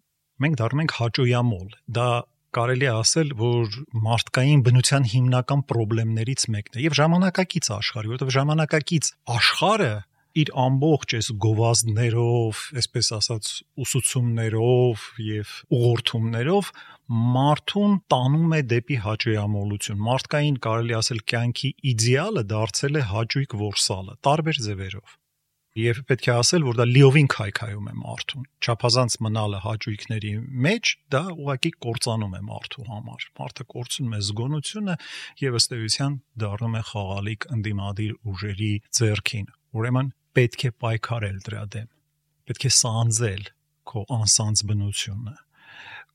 մենք 0.45 0.59
դառնում 0.61 0.83
ենք 0.87 0.95
հաճոյամոլ։ 0.97 1.69
Դա 1.97 2.09
կարելի 2.57 2.87
է 2.87 2.93
ասել, 2.97 3.31
որ 3.39 3.79
մարդկային 4.07 4.61
բնության 4.67 5.07
հիմնական 5.13 5.63
խնդիրներից 5.71 6.45
մեկն 6.57 6.77
է 6.77 6.85
եւ 6.87 6.97
ժամանակակից 6.99 7.71
աշխարհի, 7.77 8.11
որովհետեւ 8.13 8.37
ժամանակակից 8.37 9.11
աշխարհը 9.37 9.95
իր 10.37 10.51
ամբողջ 10.61 11.15
այս 11.17 11.29
գովազդներով, 11.43 12.63
այսպես 12.81 13.07
ասած, 13.17 13.51
ուսուցումներով 13.85 15.05
եւ 15.27 15.53
ուղղորդումներով 15.77 16.71
մարդուն 17.37 17.95
տանում 18.13 18.57
է 18.57 18.61
դեպի 18.73 18.99
հաճոյամոլություն։ 19.07 20.03
Մարդկային 20.09 20.59
կարելի 20.67 20.99
ասել 21.01 21.23
կյանքի 21.33 21.71
իդեալը 21.93 22.45
դարձել 22.53 23.01
է 23.01 23.07
հաճույք 23.13 23.57
որսալը 23.63 24.19
տարբեր 24.29 24.61
ձևերով։ 24.67 25.17
Եվ 25.77 25.99
պետք 26.09 26.27
է 26.31 26.33
ասել, 26.33 26.63
որ 26.65 26.77
դա 26.79 26.85
լիովին 26.89 27.27
քայքայում 27.33 27.89
է 27.91 27.95
մարդուն։ 28.01 28.45
Չափազանց 28.65 29.17
մնալը 29.27 29.59
հաճույքների 29.61 30.31
մեջ 30.67 30.93
դա 31.13 31.21
ուղղակի 31.37 31.73
կործանում 31.85 32.37
է 32.39 32.41
մարդու 32.47 32.87
համար։ 32.87 33.27
Մարդը 33.41 33.67
կորցնում 33.75 34.17
է 34.17 34.21
զգոնությունը 34.31 34.97
եւ 35.45 35.59
ըստ 35.61 35.77
էության 35.77 36.19
դառնում 36.47 36.79
է 36.81 36.83
խաղալիք 36.97 37.49
ընդդիմադիր 37.59 38.15
ուժերի 38.33 38.73
ձեռքին։ 39.01 39.51
Ուրեմն 39.77 40.13
պետք 40.41 40.65
է 40.65 40.73
պայքարել 40.87 41.41
դրա 41.51 41.65
դեմ։ 41.77 41.91
Պետք 42.49 42.65
է 42.65 42.73
սանձել 42.81 43.51
քո 43.93 44.09
անսանձ 44.17 44.65
բնությունը 44.71 45.37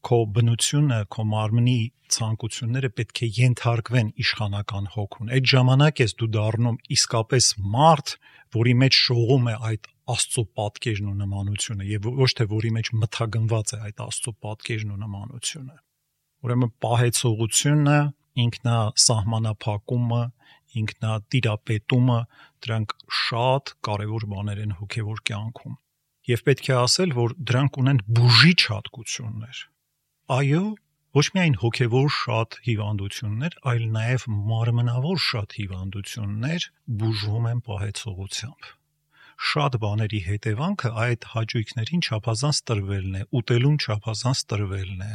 քո 0.07 0.17
բնությունը, 0.35 0.99
քո 1.13 1.23
մարմնի 1.31 1.79
ցանկությունները 2.15 2.89
պետք 2.97 3.21
է 3.21 3.27
ենթարկվեն 3.37 4.09
իշխանական 4.23 4.87
հոգուն։ 4.95 5.31
Այդ 5.37 5.49
ժամանակ 5.51 6.01
ես 6.01 6.15
դու 6.21 6.29
դառնում 6.35 6.79
իսկապես 6.97 7.49
մարդ, 7.75 8.13
որի 8.57 8.73
մեջ 8.81 8.99
շողում 9.01 9.49
է 9.51 9.55
այդ 9.71 9.89
Աստծո 10.11 10.43
պատկերն 10.59 11.11
ու 11.11 11.17
նմանությունը 11.21 11.85
եւ 11.87 12.07
ոչ 12.19 12.29
թե 12.39 12.47
որի 12.51 12.71
մեջ 12.77 12.87
մթագնված 13.01 13.73
է 13.77 13.79
այդ 13.87 14.01
Աստծո 14.05 14.33
պատկերն 14.45 14.91
ու 14.91 14.99
նմանությունը։ 15.01 15.77
Ուրեմն 16.41 16.71
պահեցողությունը, 16.83 17.99
ինքնա 18.41 18.77
սահմանափակումը, 19.05 20.23
ինքնատիրապետումը 20.81 22.19
դրանք 22.65 22.95
շատ 23.21 23.73
կարևոր 23.87 24.27
բաներ 24.33 24.61
են 24.65 24.75
հոգևոր 24.81 25.23
կյանքում 25.31 25.77
եւ 26.31 26.43
պետք 26.47 26.69
է 26.71 26.75
ասել 26.81 27.13
որ 27.17 27.35
դրանք 27.49 27.79
ունեն 27.81 28.01
բուժիչ 28.17 28.59
հատկություններ 28.71 29.61
այո 30.31 30.61
ոչ 31.17 31.23
միայն 31.35 31.55
հոգևոր 31.61 32.05
շատ 32.17 32.55
հիվանդություններ 32.65 33.55
այլ 33.71 33.81
նաեւ 33.95 34.25
մարմնավոր 34.51 35.17
շատ 35.23 35.55
հիվանդություններ 35.57 36.67
բուժվում 37.01 37.47
են 37.49 37.59
պահեցողությամբ 37.65 38.69
շատ 39.51 39.75
բաների 39.83 40.21
հետևանքը 40.27 40.93
այդ 41.07 41.27
հաճույքներին 41.33 42.05
չափազանց 42.07 42.61
տրվելն 42.71 43.19
է 43.19 43.25
ուտելուն 43.41 43.77
չափազանց 43.81 44.45
տրվելն 44.53 45.03
է 45.09 45.11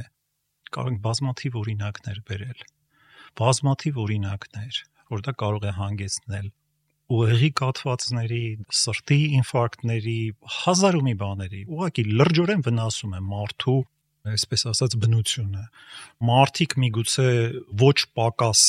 կարող 0.76 0.92
ենք 0.92 1.02
բազմաթիվ 1.08 1.58
օրինակներ 1.62 2.22
բերել 2.28 2.62
բազմաթիվ 3.40 4.00
օրինակներ 4.04 4.84
որ 5.16 5.26
դա 5.30 5.36
կարող 5.46 5.66
է 5.70 5.74
հանգեցնել 5.80 6.54
ուղեղի 7.16 7.48
կաթվածների, 7.60 8.44
սրտի 8.74 9.18
ինֆարկտների, 9.38 10.20
հազար 10.56 10.96
ու 10.98 11.02
մի 11.06 11.12
բաների։ 11.20 11.60
Ուղղակի 11.70 12.04
լրջորեն 12.18 12.64
վնասում 12.66 13.12
է 13.14 13.20
մարդու 13.30 13.76
այսպես 14.34 14.66
ասած 14.72 14.96
բնությունը։ 15.02 15.64
Մարդիկ 16.26 16.76
միգուցե 16.82 17.30
ոչ 17.82 17.96
պակաս 18.18 18.62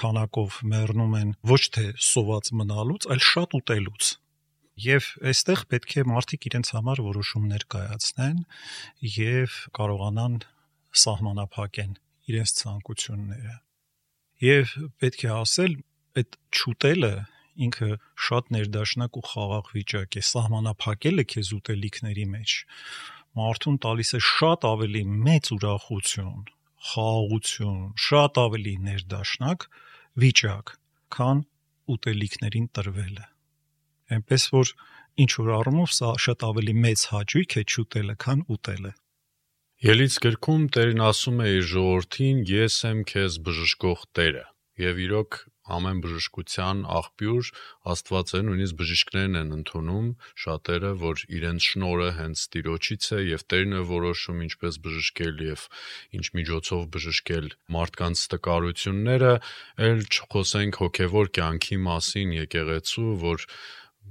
քանակով 0.00 0.58
մեռնում 0.70 1.14
են 1.20 1.30
ոչ 1.50 1.62
թե 1.74 1.86
սոված 2.10 2.52
մնալուց, 2.60 3.08
այլ 3.10 3.22
շատ 3.30 3.56
ուտելուց։ 3.60 4.10
Եվ 4.80 5.08
այստեղ 5.30 5.64
պետք 5.72 5.96
է 6.00 6.04
մարդիկ 6.08 6.46
իրենց 6.50 6.70
համար 6.76 7.02
որոշումներ 7.04 7.64
կայացնեն 7.74 8.38
եւ 9.16 9.56
կարողանան 9.76 10.38
սահմանափակեն 11.02 11.92
իրենց 12.30 12.54
ցանկությունները։ 12.60 13.56
Եվ 14.46 14.72
պետք 15.02 15.26
է 15.26 15.30
ասել, 15.36 15.76
այդ 16.20 16.38
ճուտելը 16.56 17.14
ինքը 17.60 17.90
շատ 18.26 18.52
ներդաշնակ 18.56 19.18
ու 19.20 19.24
խաղաղ 19.30 19.72
վիճակ 19.74 20.16
է, 20.16 20.22
սահմանափակելը 20.30 21.24
քեզ 21.34 21.50
ուտելիքների 21.58 22.26
մեջ 22.30 22.54
մարդուն 23.38 23.76
տալիս 23.84 24.10
է 24.18 24.20
շատ 24.26 24.66
ավելի 24.70 25.02
մեծ 25.26 25.50
ուրախություն, 25.56 26.40
խաղաղություն, 26.90 27.82
շատ 28.06 28.40
ավելի 28.44 28.74
ներդաշնակ 28.86 29.66
վիճակ, 30.24 30.72
քան 31.14 31.44
ուտելիքներին 31.94 32.66
տրվելը։ 32.78 33.26
Էնպես 34.16 34.46
որ 34.54 34.72
ինչ 35.22 35.30
որ 35.40 35.52
առումով 35.60 35.92
սա 35.94 36.10
շատ 36.24 36.44
ավելի 36.50 36.74
մեծ 36.84 37.04
հաճույք 37.12 37.56
է 37.60 37.62
ճուտելը, 37.74 38.16
քան 38.24 38.42
ուտելը։ 38.56 38.92
Ելից 39.80 40.16
գրքում 40.24 40.64
Տերն 40.76 41.02
ասում 41.08 41.38
է 41.40 41.46
իր 41.56 41.62
ժողովրդին. 41.70 42.40
Ես 42.50 42.74
եմ 42.90 42.98
քեզ 43.10 43.36
բժշկող 43.46 44.02
Տերը։ 44.18 44.42
Եվ 44.80 45.00
իրոք 45.06 45.38
ամեն 45.76 46.02
բժշկության 46.04 46.82
աղբյուր 47.00 47.50
Աստված 47.92 48.32
է, 48.36 48.40
նույնիսկ 48.46 48.78
բժիշկներն 48.80 49.40
են 49.40 49.52
ընդունում 49.56 50.08
շատերը, 50.44 50.92
որ 51.00 51.24
իրենց 51.40 51.68
շնորհը 51.70 52.10
հենց 52.20 52.44
Տիրոջից 52.54 53.08
է 53.10 53.20
եւ 53.30 53.44
Տերն 53.50 53.76
է 53.80 53.82
որոշում 53.90 54.42
ինչպես 54.46 54.80
բժշկել 54.86 55.44
եւ 55.50 55.66
ինչ 56.20 56.26
միջոցով 56.40 56.86
բժշկել 56.96 57.50
մարդկանց 57.76 58.24
տկարությունները, 58.34 59.34
ել 59.90 60.00
չխոսենք 60.10 60.80
հոգեվոր 60.84 61.30
կյանքի 61.40 61.78
մասին 61.90 62.34
եկեղեցու, 62.40 63.10
որ 63.24 63.46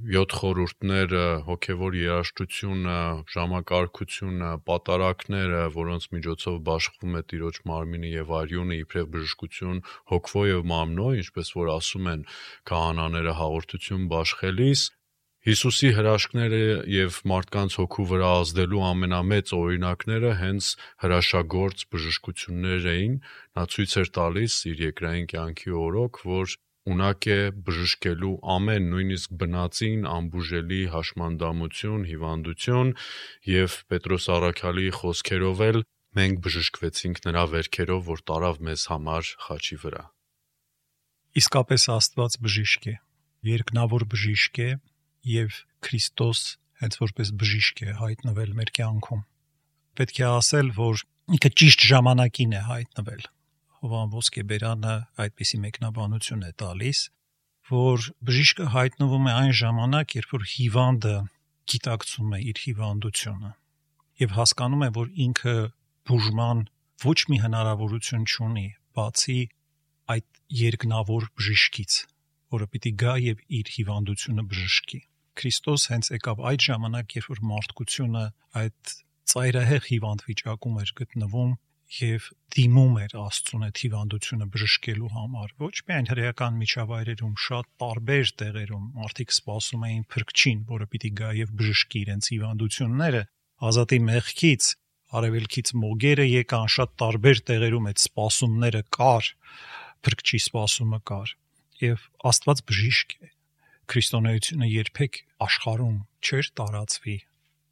7 0.07 0.31
խորհուրդները, 0.39 1.23
հոգևոր 1.43 1.95
երաժշտությունը, 1.99 2.99
ժամակարգությունը, 3.33 4.51
պատարակները, 4.69 5.63
որոնց 5.75 6.05
միջոցով 6.15 6.59
բաշխվում 6.69 7.17
է 7.19 7.23
Տիրոջ 7.31 7.59
մարմինը 7.71 8.11
եւ 8.13 8.31
արյունը 8.39 8.77
իբրև 8.83 9.09
բժշկություն 9.15 9.81
հոգվո 10.13 10.43
եւ 10.49 10.63
մամնո, 10.71 11.09
ինչպես 11.23 11.51
որ 11.59 11.73
ասում 11.73 12.07
են 12.13 12.23
քահանաները 12.71 13.35
հաղորդություն 13.41 14.07
բաշխելիս, 14.15 14.85
Հիսուսի 15.47 15.89
հրաշքները 15.95 16.63
եւ 16.91 17.17
մարդկանց 17.31 17.75
հոգու 17.79 18.05
վրա 18.09 18.31
ազդելու 18.39 18.81
ամենամեծ 18.89 19.53
օրինակները 19.55 20.31
հենց 20.39 20.71
հրաշագործ 21.03 21.85
բժշկություններ 21.95 22.89
էին։ 22.91 23.13
Նա 23.55 23.63
ցույց 23.75 23.93
էր 24.03 24.11
տալիս 24.19 24.57
իր 24.71 24.83
երկրային 24.83 25.29
կյանքի 25.31 25.77
օրոք, 25.79 26.19
որ 26.27 26.57
ունակ 26.93 27.27
է 27.29 27.37
բժշկելու 27.67 28.33
ամեն, 28.55 28.87
նույնիսկ 28.93 29.33
բնածին 29.41 30.05
անբուժելի 30.09 30.81
հաշմանդամություն, 30.93 32.03
հիվանդություն 32.09 32.91
եւ 33.49 33.77
Պետրոս 33.93 34.27
Առաքյալի 34.35 34.87
խոսքերով 34.99 35.63
էլ 35.69 35.81
մենք 36.19 36.41
բժշկվեցինք 36.45 37.21
նրա 37.29 37.43
վերքերով, 37.53 38.01
որ 38.09 38.23
տարավ 38.31 38.61
մեզ 38.69 38.85
համար 38.93 39.31
խաչի 39.45 39.77
վրա։ 39.83 40.03
Իսկապես 41.39 41.87
Աստված 41.93 42.37
բժիշկ 42.45 42.87
է, 42.89 42.95
երկնավոր 43.49 44.05
բժիշկ 44.13 44.61
է 44.65 44.69
եւ 45.29 45.59
Քրիստոս 45.85 46.45
հենց 46.83 47.01
որպես 47.03 47.33
բժիշկ 47.43 47.83
է 47.85 47.97
հայտնվել 47.99 48.55
մեր 48.59 48.71
կյանքում։ 48.79 49.25
Պետք 49.99 50.21
է 50.23 50.25
ասել, 50.29 50.71
որ 50.79 51.03
ինքը 51.37 51.51
ճիշտ 51.61 51.85
ժամանակին 51.91 52.55
է 52.55 52.63
հայտնվել 52.69 53.27
Հովան 53.79 54.11
Ոսկեբերյանը 54.15 54.95
այդպիսի 55.23 55.57
մեկնաբանություն 55.65 56.45
է 56.49 56.51
տալիս, 56.59 56.99
որ 57.69 58.07
բժիշկը 58.29 58.65
հայտնվում 58.75 59.29
է 59.29 59.33
այն 59.39 59.53
ժամանակ, 59.59 60.15
երբ 60.19 60.35
որ 60.35 60.45
հիվանդը 60.53 61.15
գիտակցում 61.69 62.35
է 62.35 62.39
իր 62.49 62.61
հիվանդությունը 62.65 63.51
եւ 64.19 64.35
հասկանում 64.35 64.83
է, 64.83 64.89
որ 64.99 65.11
ինքը 65.25 65.55
բուժման 66.09 66.63
ոչ 67.05 67.19
մի 67.31 67.37
հնարավորություն 67.45 68.25
չունի, 68.27 68.65
բացի 68.99 69.39
այդ 70.15 70.25
երկնավոր 70.59 71.27
բժիշկից, 71.39 71.99
որը 72.55 72.67
պիտի 72.73 72.91
գա 73.03 73.13
եւ 73.23 73.43
իր 73.59 73.71
հիվանդությունը 73.75 74.45
բժշկի։ 74.49 74.99
Քրիստոս 75.39 75.85
հենց 75.93 76.11
եկավ 76.17 76.41
այդ 76.51 76.65
ժամանակ, 76.67 77.15
երբ 77.19 77.29
որ 77.31 77.41
մարդկությունը 77.53 78.25
այդ 78.59 78.93
ծայրահեղ 79.29 79.87
հիվանդ 79.93 80.25
վիճակում 80.27 80.79
էր 80.83 80.93
գտնվում 80.99 81.51
եւ 81.99 82.29
դիմում 82.55 82.95
էր 83.03 83.13
Աստծուն 83.19 83.65
այդ 83.67 83.79
հիվանդությունը 83.83 84.45
բժշկելու 84.53 85.09
համար 85.15 85.51
ոչ 85.63 85.75
միայն 85.89 86.09
հրեական 86.09 86.59
միջավայրերում 86.59 87.33
շատ 87.45 87.67
տարբեր 87.83 88.31
տեղերում 88.41 88.85
մարդիկ 88.99 89.33
սպասում 89.35 89.85
էին 89.89 90.03
փրկչին, 90.13 90.63
որը 90.69 90.87
պիտի 90.93 91.11
գա 91.19 91.29
եւ 91.39 91.53
բժշկի 91.59 91.99
իրենց 92.05 92.29
հիվանդությունները 92.33 93.23
ազատի 93.69 93.99
մեղքից 94.09 94.69
արևելքից 95.19 95.73
մոգերը 95.83 96.25
եկան 96.29 96.67
շատ 96.75 96.91
տարբեր 97.01 97.39
տեղերում 97.49 97.87
այդ 97.89 98.01
սպասումները 98.03 98.81
կար 98.97 99.29
փրկչի 100.05 100.41
սպասումը 100.45 100.99
կար 101.09 101.33
եւ 101.83 102.03
Աստված 102.29 102.61
բժիշկ 102.69 103.15
է 103.19 103.31
քրիստոնեությունը 103.89 104.69
երբեք 104.69 105.23
աշխարհում 105.49 105.97
չէր 106.29 106.51
տարածվի 106.59 107.17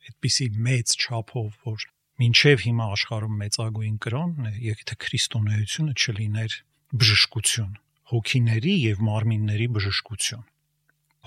այդպիսի 0.08 0.48
մեծ 0.68 0.96
չափով 0.98 1.62
որ 1.68 1.86
մինչև 2.22 2.64
հիմա 2.66 2.86
աշխարհում 2.98 3.40
մեծագույն 3.42 3.98
կրոնն 4.04 4.50
է, 4.50 4.54
եթե 4.68 4.98
քրիստոնեությունը 5.06 5.96
չլիներ 5.98 6.56
բժշկություն, 6.98 7.74
հոգիների 8.12 8.76
եւ 8.88 9.02
մարմինների 9.08 9.68
բժշկություն։ 9.78 10.46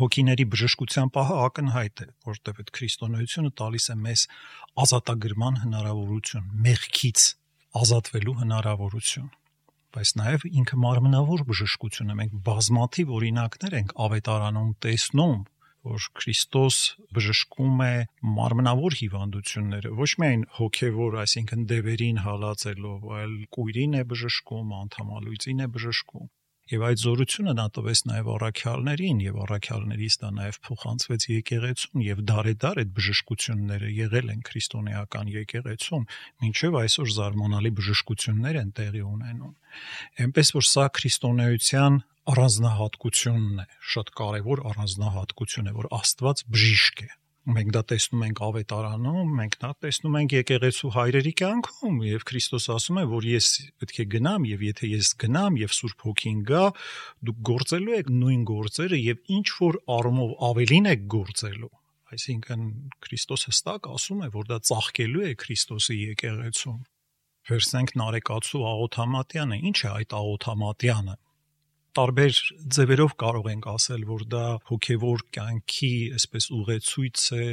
Հոգիների 0.00 0.46
բժշկության 0.55 1.12
պահը 1.14 1.37
ակնհայտ 1.44 2.00
է, 2.00 2.07
որտեղ 2.31 2.61
այդ 2.62 2.72
քրիստոնեությունը 2.79 3.50
տալիս 3.61 3.87
է 3.90 3.96
մեզ 4.07 4.22
ազատագրման 4.85 5.61
հնարավորություն, 5.66 6.48
մեղքից 6.66 7.26
ազատվելու 7.81 8.38
հնարավորություն 8.40 9.29
բայց 9.90 10.11
նաև 10.18 10.44
ինքը 10.61 10.76
մարմնավոր 10.85 11.40
բժշկությունը 11.48 12.14
մենք 12.18 12.35
բազմաթիվ 12.46 13.09
օրինակներ 13.16 13.72
ենք 13.81 13.94
ավետարանում 14.07 14.68
տեսնում 14.87 15.40
որ 15.86 16.06
Քրիստոս 16.20 16.78
բժշկում 17.16 17.78
է 17.86 17.92
մարմնավոր 18.38 18.96
հիվանդությունները, 19.00 19.92
ոչ 20.00 20.10
միայն 20.22 20.42
հոգևոր, 20.58 21.16
այսինքն 21.24 21.64
դևերին 21.70 22.20
հալածելով, 22.26 23.06
այլ 23.20 23.32
կույրին 23.56 23.96
է 24.00 24.02
բժշկում, 24.12 24.74
անդամալույծին 24.80 25.64
է 25.64 25.70
բժշկում։ 25.76 26.28
Եվ 26.70 26.83
այդ 26.87 27.00
զորությունը 27.02 27.52
նա 27.59 27.64
տվեց 27.74 28.00
նաև 28.06 28.28
առաքյալներին 28.30 29.22
եւ 29.24 29.38
առաքյալներից 29.44 30.16
դա 30.22 30.28
նաև 30.37 30.59
փոխանցվեց 30.66 31.24
եկեղեցուն 31.30 32.04
եւ 32.06 32.20
դարեդար 32.30 32.80
այդ 32.83 32.92
բժշկությունները 32.98 33.90
եղել 33.96 34.30
են 34.35 34.44
քրիստոնեական 34.46 35.33
եկեղեցում, 35.35 36.04
ինչեւ 36.50 36.78
այսօր 36.80 37.11
զարմանալի 37.16 37.72
բժշկություններ 37.80 38.61
են 38.61 38.70
տեղի 38.78 39.02
ունենում։ 39.11 39.54
Էնպես 40.30 40.54
որ 40.61 40.68
սա 40.70 40.87
քրիստոնեության 41.00 41.98
առանձնահատկությունն 42.30 43.64
է, 43.64 43.66
շատ 43.90 44.14
կարևոր 44.20 44.62
առանձնահատկություն 44.70 45.70
է, 45.70 45.74
որ 45.80 45.90
Աստված 45.98 46.44
բժիշկ 46.54 47.02
է։ 47.02 47.11
Մենք 47.48 47.70
դա 47.72 47.81
տեսնում 47.88 48.22
ենք 48.26 48.40
ավետարանում, 48.44 49.29
մենք 49.38 49.55
դա 49.62 49.68
տեսնում 49.81 50.16
ենք 50.20 50.33
եկեղեցու 50.37 50.90
հայրերի 50.92 51.33
կյանքում 51.40 51.96
եւ 52.05 52.24
Քրիստոս 52.29 52.66
ասում 52.74 53.00
է, 53.00 53.05
որ 53.11 53.29
ես 53.31 53.48
պետք 53.81 54.00
է 54.05 54.07
գնամ 54.14 54.44
եւ 54.50 54.64
եթե 54.68 54.90
ես 54.90 55.12
գնամ 55.24 55.57
եւ 55.62 55.74
Սուրբ 55.79 56.05
Հոգին 56.05 56.42
գա, 56.50 56.64
դուք 57.24 57.40
գործելու 57.50 57.96
եք 57.96 58.12
նույն 58.20 58.44
գործերը 58.53 59.00
եւ 59.00 59.35
ինչ 59.40 59.46
որ 59.57 59.81
առումով 59.96 60.35
ավելին 60.50 60.90
եք 60.92 61.09
գործելու 61.16 61.72
այսինքն 62.11 62.62
Քրիստոս 63.07 63.46
հստակ 63.48 63.88
ասում 63.94 64.22
է, 64.26 64.29
որ 64.35 64.46
դա 64.50 64.61
ծաղկելու 64.66 65.26
է 65.31 65.35
Քրիստոսի 65.40 65.98
եկեղեցում։ 66.11 66.79
Վերցնենք 67.50 67.92
Նարեկացու 68.00 68.62
Աղոթամատյանը, 68.70 69.59
ինչ 69.70 69.79
է 69.81 69.90
այդ 69.90 70.16
Աղոթամատյանը 70.20 71.14
տարբեր 71.98 72.40
ձևերով 72.76 73.12
կարող 73.24 73.50
ենք 73.55 73.68
ասել, 73.74 74.07
որ 74.11 74.24
դա 74.35 74.46
հոգևոր 74.70 75.26
կյանքի 75.37 75.94
այսպես 76.20 76.50
ուղեցույց 76.61 77.26
է 77.40 77.46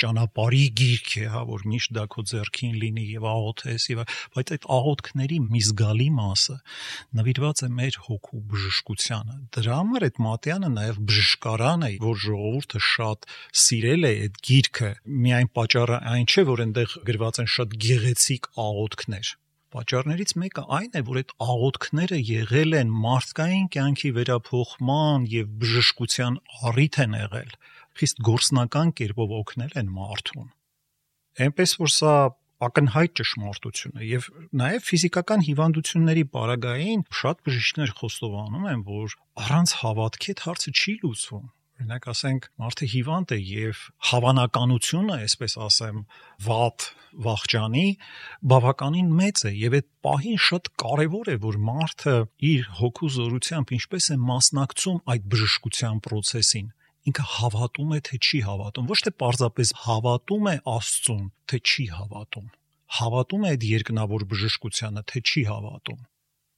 ճանապարհի 0.00 0.62
գիրք 0.80 1.10
է, 1.20 1.24
հա, 1.32 1.40
որ 1.48 1.64
միշտ 1.70 1.92
դա 1.96 2.04
քո 2.14 2.22
ձեռքին 2.30 2.76
լինի 2.80 3.04
եւ 3.10 3.26
աղոթես 3.30 3.86
եւ 3.90 4.00
բայց 4.36 4.52
այդ 4.56 4.68
աղոթքների 4.76 5.38
մի 5.50 5.62
զգալի 5.66 6.06
մասը 6.16 6.56
նվիրված 7.20 7.62
է 7.66 7.68
մեր 7.80 7.98
հոգու 8.06 8.40
բժշկությանը։ 8.52 9.36
Դրա 9.56 9.76
համար 9.80 10.06
այդ 10.08 10.22
Մատյանը 10.26 10.72
նաեւ 10.76 11.02
բժշկարան 11.10 11.86
է, 11.90 11.92
որ 12.06 12.18
ժողովուրդը 12.24 12.82
շատ 12.88 13.30
սիրել 13.64 14.08
է 14.10 14.14
այդ 14.24 14.40
գիրքը։ 14.50 14.90
Միայն 15.28 15.52
պատճառը 15.60 16.00
այն 16.14 16.26
չէ, 16.30 16.46
որ 16.48 16.64
այնտեղ 16.66 16.98
գրված 17.10 17.44
են 17.44 17.52
շատ 17.60 17.78
գեղեցիկ 17.84 18.50
աղոթքներ, 18.70 19.34
Պատճառներից 19.70 20.32
մեկը 20.42 20.62
այն 20.76 20.96
է, 20.98 21.00
որ 21.06 21.18
այդ 21.20 21.32
աղոթքները 21.46 22.16
եղել 22.28 22.76
են 22.80 22.88
մարդկային 23.04 23.68
կյանքի 23.76 24.10
վերափոխման 24.16 25.26
եւ 25.30 25.52
բժշկության 25.62 26.38
առիթ 26.70 26.98
են 27.04 27.14
եղել, 27.20 27.52
խիստ 28.00 28.22
գործնական 28.30 28.90
կերպով 29.00 29.36
օգնել 29.38 29.76
են 29.82 29.92
մարդուն։ 30.00 30.50
Էնպես 31.46 31.76
որ 31.84 31.92
սա 31.94 32.16
ակնհայտ 32.66 33.14
ճշմարտություն 33.20 34.02
է 34.02 34.10
եւ 34.10 34.26
նաեւ 34.60 34.90
ֆիզիկական 34.90 35.46
հիվանդությունների 35.46 36.24
պարագային 36.34 37.06
շատ 37.20 37.46
բժիշկներ 37.46 37.94
խոստովանում 38.00 38.68
են, 38.74 38.84
որ 38.90 39.16
առանց 39.46 39.78
հավատքի 39.84 40.34
այդ 40.34 40.44
հարցը 40.50 40.74
չի 40.80 40.98
լուծվում 41.04 41.48
Օրինակ 41.80 42.06
ասենք 42.12 42.46
մարդը 42.60 42.86
հիվանդ 42.92 43.30
է 43.32 43.36
եւ 43.40 43.78
հավանականությունը, 44.10 45.14
այսպես 45.24 45.54
ասեմ, 45.64 46.02
վատ 46.44 46.84
վախճանի 47.24 47.84
բավականին 48.52 49.08
մեծ 49.20 49.44
է 49.48 49.52
եւ 49.56 49.76
այդ 49.78 49.86
պահին 50.04 50.42
շատ 50.46 50.68
կարեւոր 50.82 51.30
է 51.32 51.36
որ 51.46 51.56
մարդը 51.70 52.14
իր 52.50 52.68
հոգու 52.82 53.10
զորությամբ 53.16 53.72
ինչպես 53.78 54.10
է 54.12 54.18
մասնակցում 54.28 55.00
այդ 55.14 55.26
բժշկության 55.32 56.04
process-ին 56.04 56.68
ինքը 57.08 57.26
հավատում 57.40 57.96
է 57.96 58.00
թե 58.10 58.20
չի 58.28 58.42
հավատում 58.50 58.92
ոչ 58.92 59.00
թե 59.08 59.16
պարզապես 59.24 59.74
հավատում 59.88 60.52
է 60.52 60.56
Աստծուն 60.76 61.26
թե 61.48 61.64
չի 61.64 61.86
հավատում 61.96 62.48
հավատում 63.00 63.48
է 63.48 63.52
այդ 63.56 63.68
երկնավոր 63.72 64.28
բժշկությանը 64.34 65.08
թե 65.08 65.24
չի 65.24 65.48
հավատում 65.48 66.00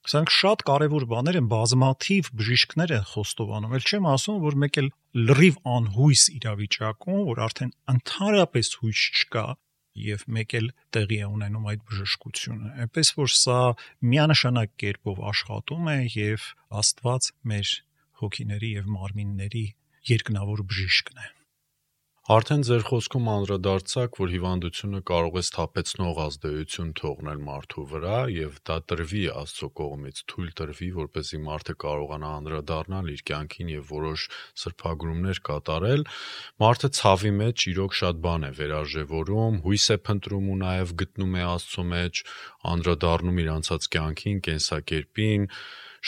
Սրանք 0.03 0.33
շատ 0.35 0.63
կարևոր 0.67 1.05
բաներ 1.13 1.37
են, 1.39 1.49
բազմաթիվ 1.53 2.31
բժիշկներ 2.39 2.93
են 2.97 3.05
խոստովանում։ 3.13 3.75
Էլ 3.79 3.85
չեմ 3.87 4.07
ասում, 4.13 4.39
որ 4.43 4.57
մեկ 4.63 4.79
էլ 4.83 4.89
լրիվ 5.29 5.59
անհույս 5.73 6.23
իրավիճակում, 6.39 7.21
որ 7.29 7.43
արդեն 7.47 7.71
ընդհանրապես 7.93 8.71
հույս 8.83 9.03
չկա, 9.13 9.45
եւ 10.03 10.25
մեկ 10.37 10.55
էլ 10.59 10.67
տեղի 10.97 11.19
է 11.23 11.29
ունենում 11.29 11.69
այդ 11.73 11.85
բժշկությունը։ 11.91 12.73
Այնպես 12.83 13.13
որ 13.19 13.31
սա 13.37 13.59
միանշանակ 14.13 14.75
կերպով 14.83 15.23
աշխատում 15.33 15.93
է 15.93 15.99
եւ 16.17 16.49
Աստված 16.83 17.31
մեր 17.53 17.75
հոգիների 18.23 18.73
եւ 18.81 18.91
մարմինների 18.97 19.65
երկնավոր 20.13 20.67
բժիշկն 20.73 21.23
է։ 21.23 21.31
Արդեն 22.31 22.61
ձեր 22.63 22.85
խոսքում 22.87 23.25
անդրադարձաք, 23.33 24.19
որ 24.23 24.29
հիվանդությունը 24.31 24.99
կարող 25.11 25.39
է 25.39 25.41
սթափեցնող 25.43 26.19
ազդեցություն 26.23 26.91
թողնել 27.01 27.41
մարդու 27.47 27.87
վրա 27.93 28.19
եւ 28.31 28.59
դա 28.69 28.77
տրվի 28.93 29.23
Աստծո 29.41 29.69
կողմից, 29.81 30.21
թույլ 30.31 30.53
տրվի, 30.61 30.91
որպեսզի 30.99 31.41
մարդը 31.43 31.75
կարողանա 31.83 32.29
անդրադառնալ 32.39 33.11
իր 33.11 33.25
կյանքին 33.27 33.73
եւ 33.75 33.91
որոշ 33.91 34.27
սրբագրումներ 34.63 35.41
կատարել։ 35.51 36.07
Մարդը 36.63 36.91
ցավի 37.03 37.33
մեջ 37.43 37.67
իրոք 37.73 37.97
շատ 37.99 38.21
բան 38.23 38.47
է 38.47 38.53
վերարժևորում, 38.63 39.57
հույս 39.67 39.87
է 39.91 39.97
փնտրում 40.07 40.47
ու 40.53 40.61
նաեւ 40.63 40.93
գտնում 41.03 41.35
է 41.35 41.43
Աստծո 41.51 41.87
մեջ, 41.91 42.23
անդրադառնում 42.71 43.43
իր 43.43 43.51
անցած 43.59 43.91
կյանքին, 43.99 44.39
կենսակերպին, 44.47 45.51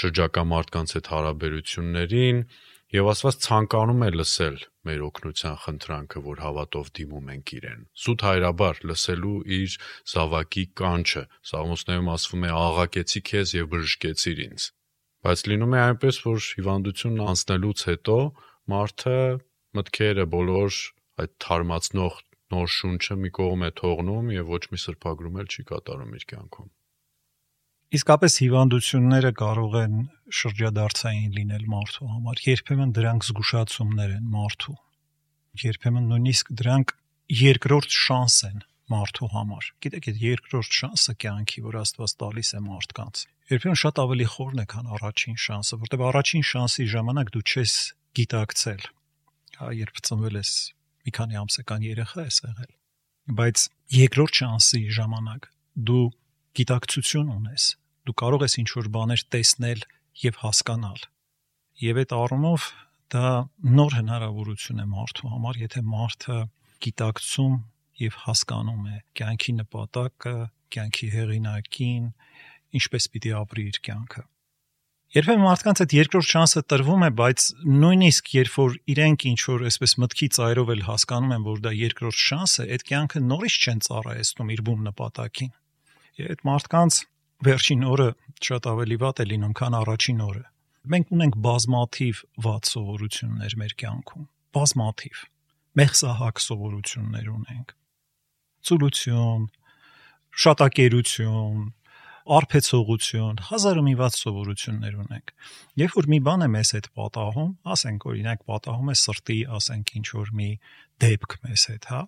շրջակա 0.04 0.46
մարդկանց 0.54 0.94
հետ 0.94 1.10
հարաբերություններին 1.14 2.46
եւ 2.94 3.08
Աստված 3.10 3.36
ցանկանում 3.42 4.02
է 4.06 4.08
լսել 4.14 4.58
մեր 4.86 5.00
օգնության 5.08 5.54
խնդրանքը, 5.64 6.20
որ 6.24 6.42
հավատով 6.44 6.90
դիմում 6.98 7.30
ենք 7.34 7.52
իրեն։ 7.56 7.80
Սուտ 8.04 8.24
հայրաբար 8.26 8.80
լսելու 8.90 9.38
իր 9.56 9.74
զավակի 10.12 10.64
կանչը։ 10.80 11.22
Սաղմոսներում 11.50 12.10
ասվում 12.14 12.46
է 12.46 12.52
աղակեցի 12.58 13.22
քեզ 13.30 13.54
եւ 13.58 13.66
բժշկեցիր 13.74 14.44
ինձ։ 14.44 14.68
Բայց 15.26 15.42
լինում 15.50 15.74
է 15.74 15.80
այնպես, 15.88 16.20
որ 16.28 16.46
հիվանդությունն 16.54 17.26
անցնելուց 17.34 17.84
հետո 17.90 18.18
մարդը 18.74 19.18
մտքերը 19.74 20.28
բոլոր 20.36 20.80
այդ 21.24 21.36
թարմացնող 21.48 22.22
նոր 22.54 22.72
շունչը 22.78 23.18
մի 23.24 23.34
կողմ 23.40 23.66
է 23.66 23.74
թողնում 23.82 24.32
եւ 24.38 24.54
ոչ 24.54 24.64
մի 24.70 24.82
սրբագրում 24.84 25.42
էլ 25.42 25.50
չի 25.50 25.68
կատարում 25.74 26.18
իր 26.20 26.26
կյանքում։ 26.30 26.70
Իսկապես 27.94 28.36
հիվանդությունները 28.42 29.30
կարող 29.38 29.74
են 29.78 29.98
շրջադարձային 30.34 31.34
լինել 31.36 31.66
մարդու 31.70 32.06
համար։ 32.10 32.40
Երբեմն 32.42 32.94
դրանք 32.96 33.26
զգուշացումներ 33.28 34.14
են 34.16 34.24
մարդու։ 34.32 34.74
Երբեմն 35.62 36.08
նույնիսկ 36.10 36.50
դրանք 36.58 36.94
երկրորդ 37.38 37.94
շանս 37.94 38.38
են 38.48 38.64
մարդու 38.94 39.28
համար։ 39.34 39.68
Գիտեք, 39.86 40.08
այդ 40.10 40.18
երկրորդ 40.24 40.78
շանսը 40.80 41.14
կյանքի, 41.22 41.62
որ 41.68 41.78
Աստված 41.84 42.16
տալիս 42.24 42.50
է 42.50 42.60
մարդկանց, 42.64 43.22
երբեմն 43.54 43.80
շատ 43.84 44.02
ավելի 44.02 44.26
խորն 44.34 44.64
է, 44.64 44.66
քան 44.74 44.90
առաջին 44.98 45.38
շանսը, 45.44 45.78
որտեղ 45.84 46.04
առաջին 46.08 46.44
շանսի 46.50 46.88
ժամանակ 46.94 47.32
դու 47.34 47.44
չես 47.54 47.76
գիտակցել։ 48.18 48.84
Հա, 49.54 49.70
երբ 49.84 50.02
ծնվել 50.10 50.40
ես, 50.42 50.52
մի 51.06 51.14
քանի 51.14 51.40
ամսական 51.44 51.88
երեխա 51.94 52.26
ես 52.26 52.42
եղել։ 52.42 52.74
Բայց 53.38 53.64
երկրորդ 54.02 54.42
շանսի 54.42 54.82
ժամանակ 54.98 55.48
դու 55.94 56.04
գիտակցություն 56.58 57.32
ունես, 57.34 57.70
դու 58.04 58.16
կարող 58.20 58.44
ես 58.44 58.56
ինչ-որ 58.62 58.88
բաներ 58.94 59.22
տեսնել 59.34 59.84
եւ 60.24 60.40
հասկանալ։ 60.44 61.06
Եվ 61.84 62.00
այդ 62.04 62.12
առումով 62.18 62.66
դա 63.14 63.30
նոր 63.78 63.96
հնարավորություն 64.00 64.82
է 64.84 64.86
մարդու 64.90 65.30
համար, 65.34 65.60
եթե 65.64 65.82
մարդը 65.94 66.38
գիտակցում 66.84 67.56
եւ 68.04 68.20
հասկանում 68.24 68.84
է 68.90 69.00
կյանքի 69.18 69.56
նպատակը, 69.60 70.36
կյանքի 70.74 71.08
հեղինակին, 71.14 72.06
ինչպես 72.78 73.10
պիտի 73.14 73.34
ապրի 73.40 73.66
իր 73.70 73.80
կյանքը։ 73.88 74.24
Երբեմն 75.14 75.44
մարդկանց 75.46 75.80
այդ 75.84 75.92
երկրորդ 75.94 76.26
շանսը 76.26 76.60
տրվում 76.72 77.02
է, 77.06 77.08
բայց 77.20 77.42
նույնիսկ 77.70 78.30
երբ 78.34 78.54
որ 78.58 78.72
իրենք 78.94 79.26
ինչ 79.30 79.40
որ 79.46 79.64
այսպես 79.68 79.92
մտքի 80.02 80.28
ծայրով 80.34 80.72
էլ 80.74 80.82
հասկանում 80.88 81.34
են, 81.36 81.44
որ 81.46 81.60
դա 81.62 81.72
երկրորդ 81.78 82.18
շանս 82.24 82.54
է, 82.64 82.66
այդ 82.74 82.84
կյանքը 82.88 83.22
նորից 83.28 83.58
չեն 83.62 83.82
ծառայեցնում 83.86 84.50
իր 84.54 84.62
բուն 84.66 84.82
նպատակին։ 84.90 85.52
Եվ 86.18 86.32
այդ 86.34 86.42
մարդկանց 86.50 86.98
վերջին 87.44 87.84
օրը 87.90 88.08
շատ 88.44 88.68
ավելի 88.70 88.96
վատ 89.02 89.22
է 89.24 89.26
լինում, 89.30 89.54
քան 89.58 89.76
առաջին 89.80 90.20
օրը։ 90.24 90.44
Մենք 90.94 91.12
ունենք 91.16 91.36
բազմաթիվ 91.44 92.20
վատ 92.44 92.70
սովորություններ 92.70 93.54
մեր 93.60 93.72
կյանքում, 93.80 94.24
բազմաթիվ։ 94.54 95.22
Մեղսահակ 95.80 96.42
սովորություններ 96.44 97.30
ունենք։ 97.34 97.72
Ծուլություն, 98.64 99.46
շատակերություն, 100.44 101.64
արփեցողություն, 102.24 103.40
հազար 103.48 103.80
ու 103.80 103.84
մի 103.84 103.94
վատ 104.00 104.18
սովորություններ 104.20 104.94
ունենք։ 105.04 105.32
Երբ 105.80 105.96
որ 105.98 106.06
մի 106.14 106.18
բան 106.28 106.44
է 106.44 106.48
մեզ 106.54 106.70
հետ 106.76 106.86
պատահում, 107.00 107.50
ասենք 107.74 108.06
օրինակ 108.12 108.44
պատահում 108.48 108.92
է 108.92 108.96
սրտի, 109.00 109.38
ասենք 109.58 109.92
ինչ 110.00 110.06
որ 110.14 110.30
մի 110.40 110.50
դեպք 111.04 111.36
մեզ 111.44 111.64
հետ, 111.74 111.88
հա, 111.92 112.00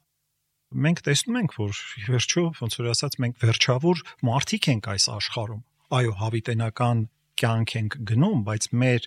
մենք 0.75 1.03
տեսնում 1.07 1.39
ենք, 1.41 1.57
որ 1.61 1.81
վերջո 2.07 2.45
ոնց 2.61 2.79
որ 2.81 2.89
ասած 2.93 3.17
մենք 3.23 3.37
վերջավոր 3.43 4.03
մարդիկ 4.27 4.69
ենք 4.73 4.89
այս 4.93 5.07
աշխարհում։ 5.17 5.63
Այո, 5.97 6.13
հավիտենական 6.23 7.03
կյանք 7.37 7.75
ենք 7.77 7.97
գնում, 8.09 8.41
բայց 8.47 8.67
մեր 8.81 9.07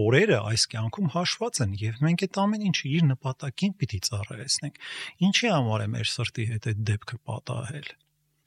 օրերը 0.00 0.38
այս 0.50 0.66
կյանքում 0.70 1.08
հաշված 1.14 1.60
են 1.64 1.72
եւ 1.80 2.02
մենք 2.04 2.24
այդ 2.26 2.38
ամեն 2.44 2.66
ինչը 2.70 2.86
իր 2.90 3.06
նպատակին 3.10 3.74
պիտի 3.80 4.00
ծառայեցնենք։ 4.06 4.78
Ինչի 5.26 5.50
համար 5.50 5.84
է 5.84 5.88
մեր 5.94 6.10
սրտի 6.10 6.46
հետ 6.50 6.68
այդ 6.70 6.84
դեպքը 6.90 7.18
պատահել։ 7.30 7.90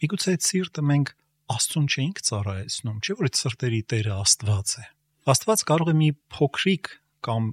Միգուցե 0.04 0.34
այդ 0.34 0.48
սիրտը 0.48 0.86
մենք 0.94 1.14
Աստծուն 1.54 1.88
չէինք 1.92 2.20
ծառայեցնում, 2.24 3.00
չէ՞ 3.04 3.16
որ 3.20 3.28
այդ 3.28 3.40
սրտերի 3.42 3.82
Տերը 3.92 4.14
Աստված 4.24 4.74
է։ 4.80 4.86
Աստված 5.34 5.64
կարող 5.70 5.92
է 5.92 5.96
մի 6.00 6.10
փոքրիկ 6.34 6.90
կամ 7.28 7.50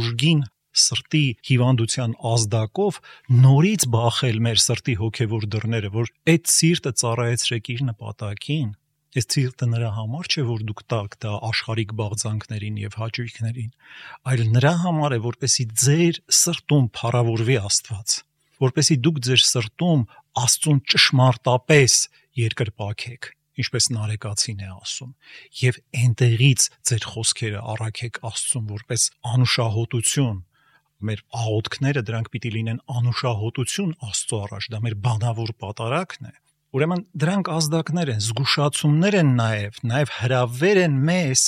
ուժգին 0.00 0.40
սրտի 0.84 1.24
հիվանդության 1.48 2.14
ազդակով 2.34 3.00
նորից 3.44 3.86
բախել 3.94 4.40
մեր 4.46 4.62
սրտի 4.64 4.94
հոգևոր 5.02 5.46
դռները, 5.54 5.90
որ 5.94 6.10
այդ 6.34 6.50
սիրտը 6.54 6.92
ծառայեցրեք 7.02 7.70
իր 7.74 7.84
նպատակին, 7.90 8.72
Այս 9.14 9.28
ցիրտը 9.30 9.66
նրա 9.70 9.88
համար 9.94 10.26
չէ, 10.26 10.42
որ 10.48 10.62
դուք 10.66 10.80
տակ 10.90 11.12
դա 11.22 11.32
աշխարհիկ 11.46 11.92
բաղձանքներին 12.00 12.78
եւ 12.82 12.96
հաճույքներին, 12.98 13.68
այլ 14.26 14.40
նրա 14.56 14.72
համար 14.80 15.14
է, 15.14 15.18
որպեսի 15.28 15.66
ձեր 15.84 16.18
սրտում 16.38 16.88
փառավորվի 16.98 17.58
Աստված, 17.60 18.16
որպեսի 18.64 18.96
դուք 19.06 19.20
ձեր 19.28 19.44
սրտում 19.54 20.02
Աստծուն 20.42 20.80
ճշմարտապես 20.94 21.98
երկրպագեք 22.42 23.30
ինչպես 23.54 23.86
Նարեկացին 23.94 24.64
է 24.64 24.70
ասում, 24.74 25.12
եւ 25.62 25.78
այնտեղից 26.00 26.66
ձեր 26.90 27.06
խոսքերը 27.14 27.60
առաքեք 27.74 28.18
Աստծուն 28.34 28.64
որպես 28.74 29.04
անուշահոտություն, 29.30 30.40
մեր 31.08 31.20
աղոթքները 31.40 32.02
դրանք 32.08 32.30
պիտի 32.34 32.50
լինեն 32.54 32.80
անուշահոտություն 32.94 33.92
Աստծո 34.08 34.40
առաջ, 34.44 34.68
դա 34.74 34.80
մեր 34.84 34.96
բանավոր 35.04 35.52
պատարակն 35.64 36.28
է։ 36.30 36.34
Ուրեմն 36.74 37.04
դրանք 37.22 37.50
ազդակներ 37.54 38.10
են, 38.14 38.22
զգուշացումներ 38.24 39.16
են 39.20 39.28
նաև, 39.38 39.76
նաև 39.90 40.12
հրավեր 40.18 40.80
են 40.84 40.96
մեզ, 41.06 41.44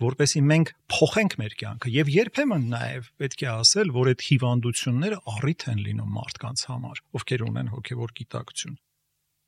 որպեսի 0.00 0.42
մենք 0.50 0.70
փոխենք 0.94 1.34
մեր 1.40 1.56
կյանքը 1.60 1.90
եւ 1.96 2.12
երբեմն 2.14 2.68
նաև 2.70 3.08
պետք 3.20 3.42
է 3.42 3.48
ասել, 3.50 3.90
որ 3.96 4.12
այդ 4.12 4.22
հիվանդությունները 4.28 5.18
առիթ 5.34 5.66
են 5.74 5.82
լինում 5.88 6.14
մարդկանց 6.20 6.62
համար, 6.70 7.02
ովքեր 7.18 7.44
ունեն 7.50 7.74
հոգեվոր 7.74 8.14
գիտակցություն։ 8.20 8.78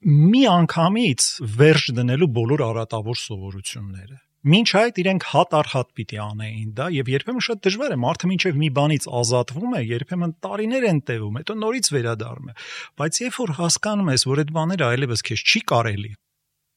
Մի 0.02 0.42
անգամից 0.50 1.30
վերջ 1.62 1.88
դնելու 2.02 2.30
բոլոր 2.42 2.66
արատավոր 2.72 3.18
սովորությունները 3.22 4.18
Մինչ 4.42 4.70
այդ 4.74 4.96
իրենք 4.98 5.24
հատ 5.30 5.52
առ 5.54 5.68
հատ 5.70 5.90
պիտի 5.98 6.16
անեին 6.18 6.70
դա 6.74 6.86
եւ 6.90 7.10
երբեմն 7.12 7.44
շատ 7.46 7.60
դժվար 7.62 7.92
է 7.94 7.98
մարդը 8.02 8.30
մինչեւ 8.30 8.56
մի 8.58 8.70
բանից 8.78 9.04
ազատվում 9.22 9.76
է, 9.78 9.82
երբեմն 9.86 10.32
տարիներ 10.42 10.86
են 10.88 10.98
տևում, 11.06 11.36
հետո 11.38 11.56
նորից 11.62 11.90
վերադառնում 11.94 12.50
է։ 12.50 12.54
Բայց 12.98 13.20
երբ 13.22 13.38
որ 13.38 13.52
հասկանում 13.60 14.10
ես, 14.10 14.24
որ 14.32 14.42
այդ 14.42 14.50
բաները 14.58 14.88
այլևս 14.88 15.22
քեզ 15.30 15.44
չի 15.46 15.62
կարելի, 15.70 16.12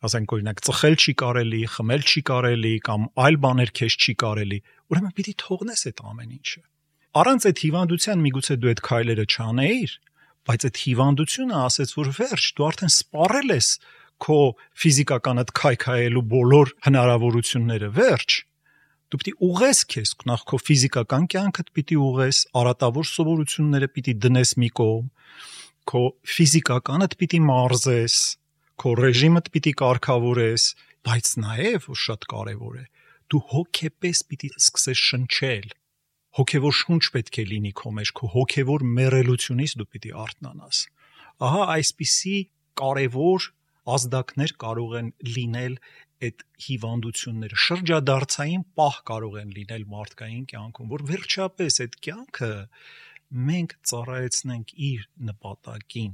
ասենք 0.06 0.36
օրինակ 0.38 0.62
ծխել 0.70 0.96
չի 1.02 1.14
կարելի, 1.26 1.62
խմել 1.74 2.06
չի 2.06 2.22
կարելի 2.30 2.74
կամ 2.86 3.10
այլ 3.26 3.38
բաներ 3.50 3.74
քեզ 3.82 3.98
չի 4.06 4.14
կարելի, 4.22 4.60
ուրեմն 4.94 5.16
պիտի 5.18 5.36
թողնես 5.42 5.86
այդ 5.90 6.06
ամեն 6.06 6.36
ինչը։ 6.38 6.62
Առանց 7.16 7.46
այդ 7.50 7.60
հիվանդության 7.66 8.24
միգուցե 8.30 8.56
դու 8.62 8.72
այդ 8.76 8.82
քայլերը 8.86 9.26
չանեիր, 9.26 9.92
բայց 10.46 10.66
այդ 10.70 10.80
հիվանդությունը 10.86 11.56
ասեց, 11.66 11.94
որ 11.96 12.10
վերջ, 12.20 12.48
դու 12.60 12.66
արդեն 12.70 12.92
սպառել 12.94 13.54
ես 13.56 13.70
քո 14.24 14.40
ֆիզիկականդ 14.82 15.52
քայքայելու 15.60 16.24
բոլոր 16.32 16.72
հնարավորությունները 16.88 17.90
վերջ 18.00 18.38
դու 19.12 19.20
պիտի 19.22 19.34
ուղես 19.48 19.82
քեզ 19.92 20.14
նախ 20.32 20.46
քո 20.50 20.60
ֆիզիկական 20.66 21.28
կյանքդ 21.34 21.72
պիտի 21.78 21.98
ուղես 22.06 22.40
արատավոր 22.62 23.08
սովորությունները 23.12 23.90
պիտի 23.96 24.16
դնես 24.26 24.52
մի 24.64 24.70
կողմ 24.80 25.10
քո 25.92 26.02
ֆիզիկականդ 26.36 27.16
պիտի 27.22 27.40
մարզես 27.46 28.18
քո 28.82 28.94
ռեժիմդ 29.00 29.50
պիտի 29.56 29.74
կարգավորես 29.82 30.68
բայց 31.06 31.32
նաև 31.46 31.90
որ 31.92 32.00
շատ 32.06 32.28
կարևոր 32.34 32.80
է 32.82 32.86
դու 33.32 33.42
հոգեպես 33.52 34.22
պիտի 34.32 34.50
սկսես 34.58 35.04
շնչել 35.12 35.68
հոգևոր 36.40 36.76
շունչ 36.80 37.04
պետք 37.16 37.40
է 37.42 37.46
լինի 37.52 37.74
քո 37.80 37.92
մեջ 38.00 38.12
քո 38.20 38.32
հոգևոր 38.34 38.86
մերելությունից 38.98 39.76
դու 39.80 39.88
պիտի 39.96 40.12
արթնանաս 40.26 40.82
ահա 41.46 41.64
այսպիսի 41.76 42.36
կարևոր 42.82 43.48
ազդակներ 43.96 44.54
կարող 44.66 44.94
են 45.00 45.10
լինել 45.36 45.78
այդ 46.26 46.44
հիվանդությունները 46.66 47.60
շրջադարձային 47.66 48.64
պահ 48.80 49.00
կարող 49.10 49.40
են 49.42 49.52
լինել 49.58 49.84
մարդկային 49.94 50.46
կյանքում 50.52 50.92
որ 50.96 51.04
վերջապես 51.12 51.80
այդ 51.86 51.98
կյանքը 52.08 52.52
մենք 53.50 53.76
ծառայեցնենք 53.92 54.74
իր 54.90 55.08
նպատակին 55.30 56.14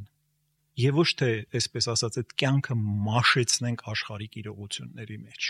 եւ 0.81 1.01
ոչ 1.01 1.10
թե 1.21 1.31
այսպես 1.60 1.89
ասած 1.95 2.19
այդ 2.21 2.36
կյանքը 2.41 2.77
մաշեցնենք 3.07 3.86
աշխարհիկ 3.93 4.38
իրողությունների 4.41 5.17
մեջ 5.25 5.49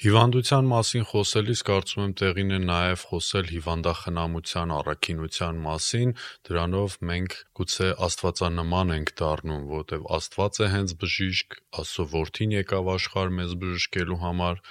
Հիվանդության 0.00 0.64
մասին 0.64 1.02
խոսելիս 1.10 1.60
կարծում 1.68 2.02
եմ 2.02 2.12
տեղին 2.16 2.52
է 2.56 2.58
նաև 2.60 3.02
խոսել 3.08 3.48
հիվանդախնամության 3.52 4.70
առաքինության 4.76 5.58
մասին, 5.64 6.12
դրանով 6.48 6.94
մենք 7.10 7.34
գուցե 7.60 7.88
աստվածանման 8.06 8.92
ենք 8.94 9.12
դառնում, 9.20 9.66
որովհետև 9.72 10.06
Աստված 10.16 10.60
է 10.64 10.68
հենց 10.74 10.94
բժիշկ, 11.02 11.58
Աստծո 11.82 12.06
որդին 12.14 12.54
եկավ 12.56 12.88
աշխարհ 12.94 13.34
մեզ 13.40 13.52
բժշկելու 13.60 14.18
համար, 14.24 14.62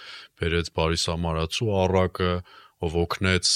բերեց 0.41 0.71
բարի 0.79 0.99
սամարացու 1.03 1.69
առակը, 1.83 2.31
ով 2.89 2.97
օգնեց 3.03 3.51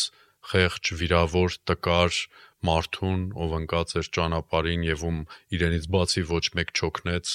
խեղճ, 0.54 0.94
վիրավոր, 1.02 1.58
տկար 1.74 2.20
մարդուն, 2.70 3.26
ով 3.34 3.58
ընկած 3.64 3.98
էր 4.04 4.14
ճանապարհին 4.20 4.86
եւ 4.94 5.08
ում 5.10 5.20
իրենից 5.58 5.90
բացի 5.98 6.28
ոչ 6.38 6.46
մեկ 6.54 6.78
չօգնեց 6.78 7.34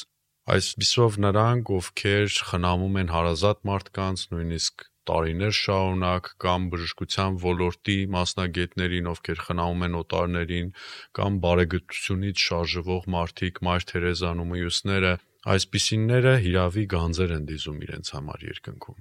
Այսպիսով 0.49 1.17
նրանք, 1.21 1.71
ովքեր 1.77 2.37
խնամում 2.49 2.95
են 3.03 3.11
հարազատ 3.13 3.59
մարդկանց, 3.69 4.21
նույնիսկ 4.33 4.85
տարիներ 5.09 5.53
շարունակ 5.59 6.31
կամ 6.45 6.69
բժշկության 6.73 7.37
ոլորտի 7.43 7.97
մասնագետներին, 8.15 9.11
ովքեր 9.13 9.43
խնամում 9.45 9.85
են 9.89 9.99
օտարներին, 10.01 10.73
կամ 11.21 11.39
բարեգործությունից 11.45 12.47
շարժվող 12.49 13.07
մարդիկ, 13.19 13.63
Մայր 13.69 13.87
Թերեզան 13.93 14.43
ու 14.45 14.49
մյուսները, 14.55 15.13
այսպիսինները 15.59 16.35
հիրավի 16.49 16.85
գանձեր 16.97 17.39
են 17.39 17.47
դիզում 17.53 17.79
իրենց 17.89 18.13
համար 18.17 18.49
երկնքում 18.49 19.01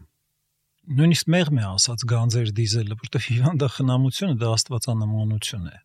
նույնիսկ 0.87 1.27
մեղմ 1.33 1.57
է 1.59 1.63
ասած 1.67 2.03
գանձեր 2.07 2.51
դիզելը, 2.59 2.95
որտեղ 3.01 3.23
հիվանդախնամությունը 3.27 4.35
դա 4.39 4.51
աստվածանմանություն 4.55 5.67
է։ 5.67 5.77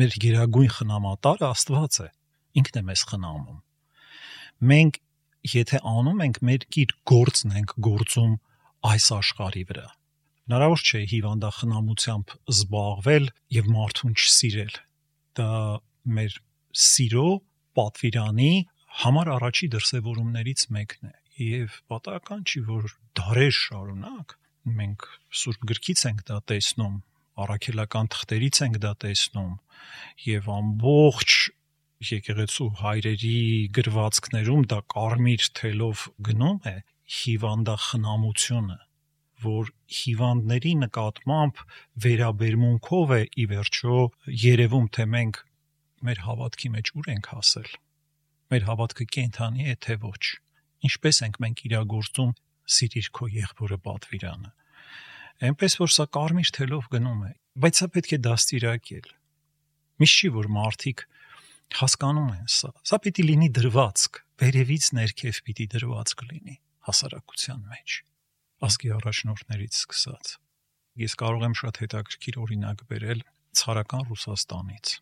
Մեր 0.00 0.16
գերագույն 0.24 0.74
խնամատարը 0.76 1.46
Աստված 1.48 2.00
է։ 2.04 2.08
Ինքն 2.60 2.80
է 2.80 2.82
մեզ 2.90 3.04
խնամում 3.10 3.58
մենք 4.60 4.98
եթե 5.54 5.80
անում 5.90 6.20
ենք 6.26 6.38
մեր 6.46 6.66
իր 6.82 6.92
գործն 7.10 7.56
ենք 7.60 7.74
գործում 7.86 8.34
այս 8.90 9.06
աշխարհի 9.16 9.64
վրա 9.70 9.86
հնարավոր 10.50 10.82
չէ 10.84 11.00
հիվանդախնամությամբ 11.12 12.34
զբաղվել 12.54 13.26
եւ 13.56 13.70
մարդուն 13.76 14.16
չսիրել 14.20 14.74
դա 15.40 15.50
մեր 16.16 16.36
սիրո 16.84 17.28
պատվիրանի 17.80 18.52
համար 19.00 19.30
առաջի 19.36 19.68
դրսևորումներից 19.74 20.64
մեկն 20.76 21.10
է 21.10 21.14
եւ 21.46 21.76
պատահական 21.92 22.42
չի 22.50 22.62
որ 22.68 22.90
դարեր 23.20 23.54
շարունակ 23.60 24.34
մենք 24.80 25.06
սուրբ 25.40 25.64
գրքից 25.70 26.02
ենք 26.10 26.24
դա 26.30 26.40
տեսնում 26.50 26.98
առաքելական 27.44 28.10
թղթերից 28.14 28.60
ենք 28.66 28.80
դա 28.84 28.92
տեսնում 29.04 29.54
եւ 30.26 30.50
ամբողջ 30.56 31.36
եկեղեցու 32.00 32.66
հայրերի 32.80 33.38
գրվածքներում 33.76 34.62
դա 34.72 34.78
կարմիր 34.94 35.48
թելով 35.58 36.04
գնում 36.28 36.60
է 36.70 36.76
հիվանդախնամությունը 37.16 38.78
որ 39.44 39.70
հիվանդների 39.98 40.72
նկատմամբ 40.84 41.60
վերաբերմունքով 42.04 43.12
է 43.16 43.20
ի 43.42 43.44
վերջո 43.52 43.98
երևում 44.44 44.88
թե 44.96 45.06
մենք 45.16 45.42
մեր 46.08 46.22
հավատքի 46.24 46.72
մեջ 46.76 46.92
ուր 47.00 47.10
ենք 47.14 47.30
հասել 47.34 47.70
մեր 48.54 48.66
հավատքը 48.70 49.06
կենթանի 49.16 49.68
է 49.72 49.76
թե 49.84 49.96
ոչ 50.04 50.24
ինչպես 50.88 51.22
ենք 51.28 51.38
մենք 51.44 51.64
իրագործում 51.68 52.34
սիրիր 52.80 53.08
քո 53.20 53.30
եղբորը 53.36 53.78
պատվիրանը 53.84 54.52
այնպես 55.50 55.80
որ 55.84 55.92
սա 56.00 56.06
կարմիր 56.16 56.52
թելով 56.56 56.88
գնում 56.96 57.24
է 57.28 57.32
բայց 57.64 57.80
սա 57.80 57.88
պետք 57.96 58.12
է 58.16 58.18
դաստիարակել 58.24 59.08
միշտ 60.00 60.20
չի 60.20 60.30
որ 60.40 60.48
մարդիկ 60.56 61.04
հասկանում 61.78 62.30
են 62.34 62.50
սա։ 62.50 62.70
Սա 62.90 62.98
պիտի 63.04 63.24
լինի 63.30 63.48
դրվածք, 63.56 64.20
վերևից 64.42 64.86
ներքև 64.98 65.40
պիտի 65.46 65.66
դրվածք 65.74 66.24
լինի 66.30 66.56
հասարակության 66.88 67.60
մեջ։ 67.70 67.96
Ասկի 68.66 68.92
առաջնորդներից 68.96 69.78
սկսած։ 69.80 70.32
Ես 71.00 71.16
կարող 71.20 71.44
եմ 71.46 71.54
շատ 71.60 71.80
հետաքրքիր 71.84 72.38
օրինակ 72.44 72.84
բերել 72.90 73.20
ցարական 73.60 74.02
Ռուսաստանից։ 74.10 74.94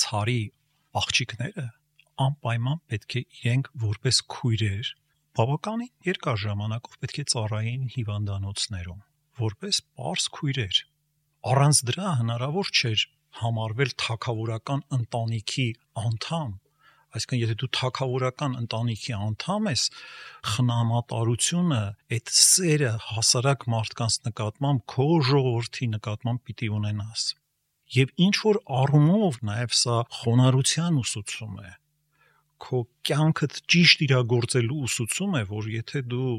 Ցարի 0.00 0.40
աղջիկները 1.00 1.66
անպայման 2.20 2.80
պետք 2.90 3.16
է 3.16 3.22
իրենք 3.40 3.70
որպես 3.84 4.20
քույրեր 4.34 4.90
բավականին 5.40 5.92
երկար 6.10 6.40
ժամանակով 6.44 6.96
պետք 7.04 7.20
է 7.22 7.24
ծառայեին 7.32 7.84
հիվանդանոցներում 7.94 9.00
որպես 9.40 9.80
པարս 9.86 10.26
քույրեր 10.36 10.80
առանց 11.50 11.82
դրա 11.90 12.10
հնարավոր 12.20 12.72
չէր 12.80 13.04
համարվել 13.40 13.94
թակավորական 14.02 14.82
ընտանիքի 14.96 15.66
անդամ 16.04 16.50
այսինքն 17.10 17.40
եթե 17.40 17.56
դու 17.60 17.68
թակավորական 17.76 18.52
ընտանիքի 18.60 19.14
անդամ 19.16 19.68
ես 19.70 19.84
խնամատարությունը 20.52 21.80
այդ 22.16 22.32
սերը 22.40 22.92
հասարակ 23.08 23.66
մարդկանց 23.74 24.18
նկատմամբ 24.28 24.84
քո 24.94 25.08
ժողովրդի 25.30 25.88
նկատմամբ 25.96 26.42
պիտի 26.50 26.70
ունենաս 26.78 27.24
եւ 27.96 28.14
ինչ 28.26 28.34
որ 28.44 28.60
առումով 28.80 29.40
նաեւ 29.50 29.76
սա 29.80 29.96
խոնարհության 30.20 31.02
ուսուցում 31.02 31.58
է 31.66 31.72
քո 32.60 32.80
կյանքդ 33.08 33.60
ճիշտ 33.74 34.06
իրագործելու 34.06 34.80
ուսուցում 34.86 35.36
է 35.40 35.42
որ 35.50 35.70
եթե 35.74 36.02
դու 36.12 36.34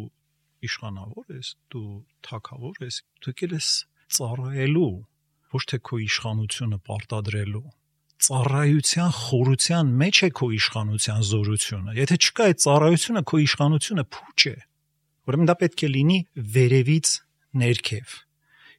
իշխանավոր 0.67 1.35
ես 1.35 1.53
դու 1.73 1.87
թակավոր 2.27 2.83
ես 2.85 3.01
դու 3.19 3.33
եկել 3.33 3.55
ես 3.57 3.69
ծառայելու 4.15 4.91
ոչ 5.55 5.63
թե 5.71 5.79
քո 5.89 6.01
իշխանությունը 6.05 6.79
պարտադրելու 6.89 7.63
ծառայության 8.21 9.13
խորության 9.17 9.93
մեջ 10.01 10.23
է 10.27 10.29
քո 10.39 10.49
իշխանության 10.57 11.21
զորությունը 11.31 11.95
եթե 11.97 12.17
չկա 12.21 12.49
այդ 12.51 12.65
ծառայությունը 12.65 13.23
քո 13.31 13.39
իշխանությունը 13.45 14.05
փուչ 14.17 14.41
է 14.51 14.57
ուրեմն 15.31 15.49
դա 15.51 15.55
պետք 15.61 15.85
է 15.87 15.89
լինի 15.95 16.19
վերևից 16.57 17.15
ներքև 17.61 18.19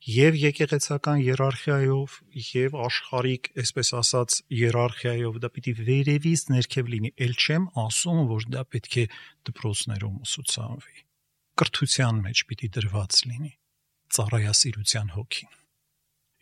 եւ 0.02 0.34
եկեղեցական 0.34 1.20
երարխիայով 1.22 2.14
եւ 2.42 2.74
աշխարհիկ, 2.86 3.50
այսպես 3.62 3.90
ասած, 4.00 4.38
երարխիայով 4.58 5.38
դա 5.44 5.50
պիտի 5.54 5.74
վերևից 5.78 6.42
ներքև 6.50 6.90
լինի, 6.94 7.12
ել 7.22 7.34
չեմ 7.38 7.68
ասում, 7.84 8.22
որ 8.32 8.48
դա 8.50 8.64
պետք 8.74 8.98
է 8.98 9.06
դպրոցներում 9.46 10.16
ուսուցանվի։ 10.26 10.98
Կրթության 11.62 12.22
մեջ 12.26 12.44
պիտի 12.50 12.72
դրված 12.82 13.22
լինի 13.30 13.52
ծառայասիրության 14.16 15.14
հոգին։ 15.22 15.61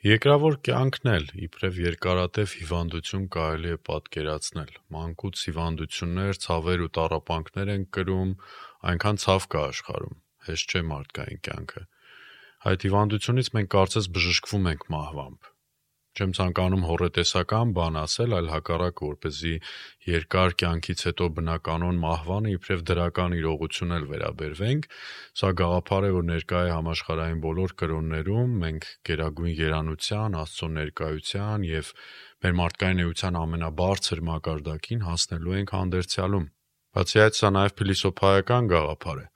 Երկրավոր 0.00 0.54
կյանքն 0.64 1.08
էլ 1.12 1.24
իբրև 1.44 1.78
երկարատև 1.84 2.52
հիվանդություն 2.60 3.26
կարելի 3.34 3.72
է 3.74 3.80
պատկերացնել։ 3.88 4.70
Մանկուց 4.96 5.42
հիվանդություններ, 5.48 6.40
ցավեր 6.44 6.84
ու 6.86 6.88
տառապանքներ 6.96 7.72
են 7.74 7.84
կրում, 7.98 8.32
այնքան 8.92 9.22
ցավ 9.26 9.48
կա 9.52 9.66
աշխարհում։ 9.74 10.18
Հեշտ 10.48 10.72
չէ 10.72 10.84
մարդկային 10.94 11.44
կյանքը։ 11.50 11.86
Այդ 12.70 12.88
հիվանդությունից 12.88 13.54
մենք 13.60 13.72
կարծես 13.76 14.12
բժշկվում 14.16 14.70
ենք 14.72 14.88
մահվամբ 14.96 15.49
չեմ 16.18 16.32
ցանկանում 16.36 16.84
հորետեսական 16.88 17.72
բան 17.76 17.98
ասել, 18.00 18.34
այլ 18.38 18.48
հակառակը, 18.50 19.08
որպեսզի 19.10 19.52
երկար 20.10 20.54
կյանքից 20.62 21.04
հետո 21.08 21.28
բնականon 21.38 22.00
մահվանը 22.04 22.54
իբրև 22.56 22.84
դրական 22.90 23.36
իրողություն 23.40 23.94
էլ 23.96 24.06
վերաբերվենք, 24.10 24.88
սա 25.40 25.50
գաղափար 25.60 26.08
է, 26.08 26.12
որ 26.18 26.26
ներկա 26.30 26.62
է 26.66 26.72
համաշխարհային 26.74 27.42
բոլոր 27.46 27.74
կրոններում, 27.82 28.54
մենք 28.64 28.88
գերագույն 29.10 29.54
երանության, 29.60 30.38
Աստծո 30.40 30.70
ներկայության 30.80 31.68
եւ 31.70 31.92
մեր 32.40 32.56
մարդկային 32.60 33.04
էության 33.06 33.40
ամենաբարձր 33.44 34.24
մակարդակին 34.30 35.04
հասնելու 35.06 35.58
ենք 35.60 35.76
հանդերձյալում։ 35.78 36.48
Բացի 36.90 37.20
այդ, 37.22 37.36
սա 37.38 37.48
նաև 37.54 37.76
փիլիսոփայական 37.80 38.70
գաղափար 38.74 39.20
է 39.20 39.26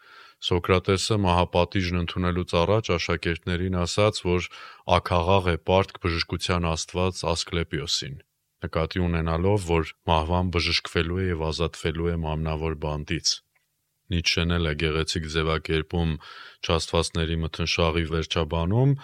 Սոկրատեսը 0.45 1.17
մահապատիժն 1.25 1.99
ընդունելուց 2.03 2.53
առաջ 2.61 2.89
աշակերտներին 2.95 3.77
ասաց, 3.81 4.19
որ 4.29 4.49
աքաղաղ 4.97 5.47
է 5.49 5.57
պարտք 5.71 6.01
բժշկության 6.05 6.67
աստված 6.69 7.23
Ասկլեպիոսին, 7.33 8.19
նկատի 8.67 9.03
ունենալով, 9.07 9.65
որ 9.71 9.95
մահվան 10.11 10.51
բժշկվելու 10.57 11.21
է 11.23 11.25
եւ 11.31 11.47
ազատվելու 11.49 12.11
է 12.13 12.17
մամնավոր 12.27 12.77
բանտից։ 12.85 13.33
Նիցշեն 14.13 14.55
էլ 14.59 14.69
է 14.69 14.75
գեղեցիկ 14.85 15.31
ձևակերպում 15.33 16.13
չաստվածների 16.69 17.37
մթնշաղի 17.45 18.05
վերջաբանում, 18.13 18.95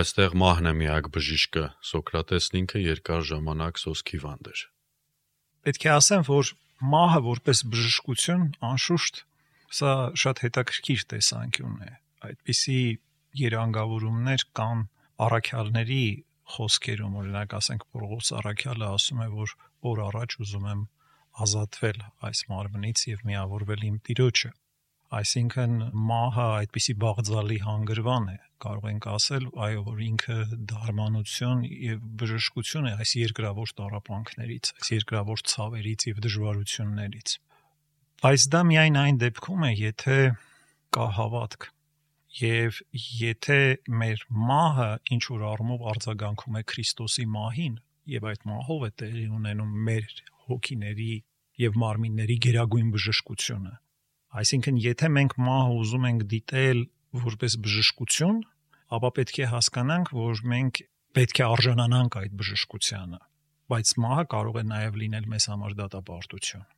այստեղ 0.00 0.36
մահն 0.42 0.70
է 0.70 0.74
միակ 0.80 1.10
բժիշկը, 1.14 1.64
Սոկրատեսն 1.86 2.60
ինքը 2.64 2.82
երկար 2.82 3.24
ժամանակ 3.30 3.80
սոսքի 3.84 4.18
վանդ 4.26 4.50
էր։ 4.50 4.66
Պետք 5.70 5.86
է 5.86 5.90
ասեմ, 5.94 6.26
որ 6.34 6.54
մահը 6.90 7.20
որպես 7.30 7.58
բժշկություն 7.70 8.44
անշուշտ 8.70 9.24
Սա 9.70 9.92
շատ 10.18 10.42
հետաքրքիր 10.44 11.02
տեսանկյուն 11.12 11.76
է։ 11.86 11.90
Այդպիսի 12.30 12.80
երանգավորումներ 13.40 14.44
կան 14.58 14.80
առաքյալների 15.26 16.04
խոսքերում, 16.54 17.18
օրինակ 17.20 17.54
ասենք 17.60 17.84
Պողոս 17.94 18.32
առաքյալը 18.40 18.88
ասում 18.90 19.20
է, 19.24 19.28
որ 19.36 19.52
օր 19.90 20.02
առաջ 20.06 20.36
ուզում 20.44 20.66
եմ 20.70 20.80
ազատվել 21.44 22.00
այս 22.28 22.40
մարմնից 22.50 23.04
եւ 23.10 23.22
միավորվել 23.30 23.86
իմ 23.90 24.00
Տիրոջը։ 24.08 24.50
Այսինքն 25.20 25.72
մահը 26.08 26.46
այդպիսի 26.56 26.94
բաղձալի 27.02 27.56
հանգրվան 27.66 28.26
է, 28.30 28.36
կարող 28.62 28.84
ենք 28.90 29.06
ասել, 29.10 29.46
այո, 29.66 29.80
որ 29.88 30.02
ինքը 30.06 30.36
դարմանություն 30.70 31.64
եւ 31.70 32.04
բժշկություն 32.20 32.90
է 32.90 32.92
այս 33.02 33.14
երկրավոր 33.20 33.72
տարապանքներից, 33.80 34.70
այս 34.78 34.92
երկրավոր 34.94 35.42
ցավերից 35.54 36.06
եւ 36.10 36.20
դժվարություններից։ 36.26 37.34
Բայց 38.20 38.42
դա 38.52 38.58
միայն 38.68 38.96
այն 39.00 39.18
դեպքում 39.20 39.62
է, 39.64 39.68
եթե 39.80 40.16
կա 40.92 41.04
հավատք։ 41.16 41.66
Եվ 42.40 42.80
եթե 43.16 43.60
մեր 44.00 44.24
մահը 44.50 44.88
ինչ 45.16 45.22
որ 45.30 45.44
առումով 45.50 45.84
արձագանքում 45.92 46.58
է 46.60 46.62
Քրիստոսի 46.72 47.24
մահին, 47.32 47.78
եւ 48.12 48.26
այդ 48.30 48.44
մահով 48.50 48.84
է 48.84 48.90
տեղի 49.00 49.24
ունենում 49.38 49.70
մեր 49.86 50.10
հոգիների 50.50 51.14
եւ 51.64 51.78
մարմինների 51.80 52.36
գերագույն 52.44 52.90
բժշկությունը, 52.94 53.72
այսինքն 54.40 54.80
եթե 54.84 55.10
մենք 55.16 55.36
մահը 55.48 55.78
ուզում 55.80 56.04
ենք 56.10 56.26
դիտել 56.34 56.82
որպես 57.24 57.56
բժշկություն, 57.64 58.42
ապա 59.00 59.10
պետք 59.16 59.40
է 59.40 59.48
հասկանանք, 59.54 60.12
որ 60.20 60.42
մենք 60.52 60.82
պետք 61.16 61.40
է 61.40 61.46
արժանանանք 61.48 62.18
այդ 62.20 62.36
բժշկությանը, 62.40 63.22
բայց 63.72 63.94
մահը 64.04 64.26
կարող 64.36 64.60
է 64.60 64.64
նաև 64.70 65.00
լինել 65.04 65.30
մեզ 65.32 65.48
համար 65.50 65.78
դատապարտություն։ 65.80 66.68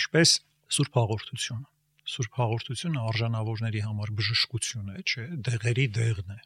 Ինչպես 0.00 0.34
Սուրբ 0.72 0.98
Հաղորդությունը 1.02 1.68
Սուրբ 2.12 2.38
հաղորդությունը 2.42 3.02
արժանավորների 3.12 3.82
համար 3.86 4.12
բժշկություն 4.18 4.88
է, 4.92 5.02
չէ, 5.06 5.26
դեղերի 5.48 5.86
դեղն 5.98 6.32
է 6.34 6.40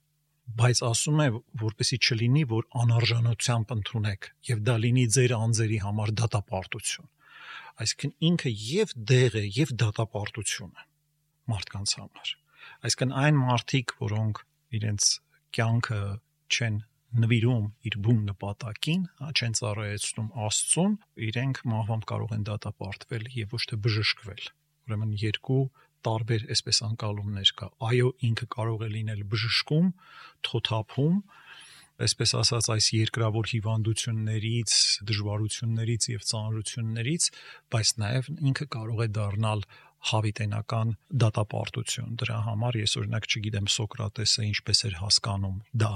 բայց 0.55 0.81
ասում 0.87 1.21
է 1.25 1.27
որպեսի 1.61 1.97
չլինի 2.07 2.43
որ 2.51 2.67
անարժանությամբ 2.83 3.73
ընդունեք 3.77 4.29
եւ 4.49 4.61
դա 4.69 4.75
լինի 4.85 5.07
ձեր 5.17 5.33
անձերի 5.37 5.79
համար 5.85 6.13
դատապարտություն 6.21 7.09
այսինքն 7.83 8.13
ինքը 8.29 8.53
եւ 8.67 8.93
դեղ 9.11 9.39
է 9.41 9.45
եւ 9.57 9.73
դատապարտություն 9.83 10.71
է 10.71 10.87
մարդկանց 11.53 11.95
համար 12.01 12.33
այսինքն 12.87 13.17
այն 13.27 13.41
մարդիկ 13.43 13.97
որոնք 14.07 14.43
իրենց 14.79 15.11
կյանքը 15.59 16.01
չեն 16.47 16.79
նվիրում 17.23 17.67
իր 17.91 17.97
բուն 18.07 18.23
նպատակին, 18.31 19.03
չեն 19.33 19.57
ծառայեցնում 19.61 20.31
Աստծուն, 20.47 20.95
իրենք 21.31 21.65
մահվամբ 21.73 22.07
կարող 22.13 22.37
են 22.37 22.47
դատապարտվել 22.51 23.29
եւ 23.37 23.57
ոչ 23.57 23.63
թե 23.73 23.81
բժշկվել 23.87 24.47
ուրեմն 24.87 25.15
երկու 25.19 25.63
տարբեր 26.07 26.47
այսպես 26.55 26.81
անկալումներ 26.87 27.53
կա. 27.59 27.69
Այո 27.89 28.11
ինքը 28.29 28.47
կարող 28.55 28.85
է 28.87 28.89
լինել 28.95 29.23
բժշկում 29.33 29.89
թոթափում 30.47 31.17
այսպես 32.07 32.35
ասած 32.43 32.67
այս 32.75 32.87
երկրավոր 32.93 33.47
հիվանդություններից, 33.53 34.73
դժվարություններից 35.11 36.09
եւ 36.13 36.27
ծանրություններից, 36.31 37.29
բայց 37.73 37.93
նաեւ 38.03 38.29
ինքը 38.51 38.67
կարող 38.77 39.01
է 39.01 39.09
դառնալ 39.17 39.65
հավիտենական 40.11 40.93
դատապարտություն։ 41.25 42.19
Դրա 42.21 42.43
համար 42.51 42.79
ես 42.85 42.99
օրինակ 43.01 43.31
չգիտեմ 43.33 43.71
Սոկրատեսը 43.77 44.47
ինչպես 44.53 44.85
էր 44.91 45.01
հասկանում 45.01 45.57
դա 45.87 45.95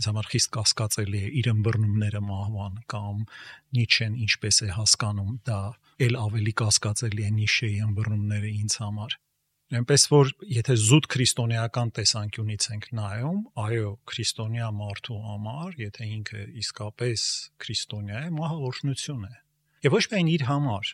ինձ 0.00 0.06
համար 0.08 0.28
խիստ 0.32 0.50
կասկածելի 0.56 1.18
է 1.20 1.30
իր 1.40 1.48
ըմբռնումները 1.50 2.20
մահվան 2.24 2.76
կամ 2.92 3.24
Նիչեն 3.76 4.14
ինչպես 4.24 4.60
է 4.64 4.68
հասկանում 4.80 5.32
դա 5.50 5.58
ել 6.06 6.14
ավելի 6.20 6.54
կասկածելի 6.60 7.26
է 7.26 7.32
Նիշեի 7.40 7.82
ըմբռնումները 7.86 8.52
ինձ 8.60 8.76
համար 8.80 9.16
Այնպես 9.70 10.04
որ 10.10 10.30
եթե 10.50 10.74
զուտ 10.82 11.04
քրիստոնեական 11.12 11.92
տեսանկյունից 11.94 12.64
ենք 12.74 12.86
նայում, 12.98 13.36
այո, 13.64 13.90
քրիստոնյա 14.10 14.70
մարդու 14.80 15.18
համար, 15.26 15.76
եթե 15.78 16.08
ինքը 16.16 16.40
իսկապես 16.62 17.26
քրիստոնյա 17.62 18.22
է, 18.24 18.32
մահը 18.40 18.58
օրհնություն 18.70 19.28
է։ 19.28 19.32
Եվ 19.86 19.94
ոչ 19.94 20.02
միայն 20.10 20.32
իր 20.34 20.44
համար։ 20.50 20.92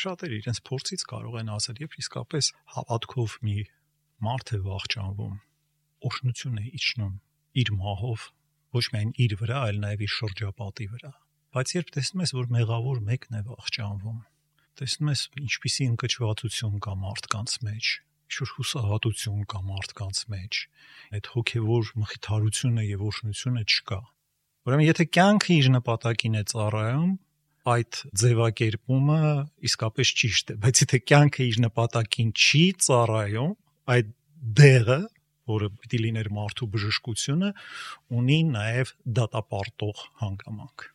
Շատերը 0.00 0.40
իրենց 0.40 0.62
փորձից 0.70 1.06
կարող 1.14 1.38
են 1.44 1.54
ասել, 1.54 1.80
եւ 1.86 1.96
իսկապես 2.02 2.50
հավատքով 2.74 3.38
մի 3.46 3.56
մարդ 4.26 4.54
է 4.58 4.62
վախճանվում, 4.66 5.40
օրհնություն 6.10 6.60
է 6.60 6.66
իջնում 6.80 7.14
իր 7.60 7.72
մահով 7.80 8.26
ոչ 8.76 8.84
միայն 8.94 9.10
իր 9.24 9.34
վրա, 9.40 9.60
այլ 9.70 9.80
նաև 9.82 10.04
իր 10.06 10.12
շրջապատի 10.14 10.86
վրա։ 10.94 11.12
Բայց 11.50 11.72
երբ 11.74 11.88
տեսնում 11.96 12.22
ես, 12.22 12.32
որ 12.36 12.50
մեղավոր 12.54 13.00
մեկն 13.08 13.38
է 13.40 13.42
վախճանվում, 13.48 14.20
տեսնում 14.80 15.10
ես 15.10 15.22
ինչպիսի 15.40 15.86
ընկճվածություն 15.90 16.76
կա 16.86 16.94
մարդկանց 17.00 17.56
մեջ, 17.66 17.88
ինչ-որ 18.30 18.52
հուսահատություն 18.60 19.42
կա 19.50 19.60
մարդկանց 19.70 20.20
մեջ, 20.30 20.60
այդ 21.18 21.30
հոգևոր 21.34 21.90
մխիթարությունը 22.04 22.84
եւ 22.86 23.02
օրհնությունը 23.10 23.64
չկա։ 23.66 24.00
Ուրեմն 24.70 24.86
եթե 24.86 25.06
կյանքը 25.16 25.52
իր 25.56 25.68
նպատակին 25.74 26.38
է 26.38 26.44
ծառայում, 26.52 27.12
այդ 27.70 27.98
ձևակերպումը 28.20 29.20
իսկապես 29.68 30.12
ճիշտ 30.20 30.52
է, 30.54 30.56
բայց 30.62 30.82
եթե 30.84 31.00
կյանքը 31.10 31.46
իր 31.50 31.58
նպատակին 31.66 32.30
չի 32.40 32.62
ծառայում, 32.86 33.52
այդ 33.94 34.12
դերը 34.60 35.00
որը 35.50 35.72
պիտի 35.80 36.00
լիներ 36.06 36.30
մարդու 36.38 36.70
բժշկությունը, 36.76 37.50
ունի 38.20 38.38
նաև 38.54 38.94
դատապարտող 39.20 40.06
հանգամանք։ 40.22 40.88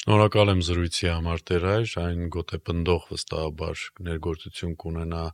Շնորհակալ 0.00 0.50
եմ 0.52 0.60
զրույցի 0.64 1.08
համար 1.10 1.40
Տերայր, 1.50 1.88
այն 2.00 2.20
գոտե 2.34 2.58
պնդող 2.68 3.02
վստահաբար 3.10 3.80
ներգործություն 4.06 4.76
կունենա 4.84 5.24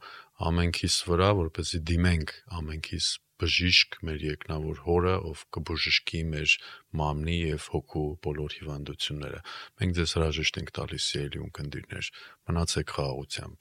ամենքիս 0.49 0.97
վրա, 1.11 1.29
որպեսզի 1.41 1.81
դիմենք 1.91 2.33
ամենքիս 2.61 3.07
բժիշկ 3.43 3.99
մեր 4.09 4.25
երկնավոր 4.27 4.79
հորը, 4.87 5.15
ով 5.31 5.43
կբժշկի 5.57 6.21
մեր 6.33 6.57
մամնի 7.01 7.37
եւ 7.53 7.69
հոգու 7.77 8.05
բոլոր 8.27 8.51
հիվանդությունները։ 8.61 9.41
Մենք 9.83 9.97
ձեզ 10.01 10.11
հրաժեշտ 10.17 10.61
ենք 10.63 10.71
տալիս 10.81 11.09
սիրելի 11.13 11.39
ունկնդիրներ։ 11.47 12.07
Մնացեք 12.49 12.89
խաղաղությամբ։ 12.97 13.61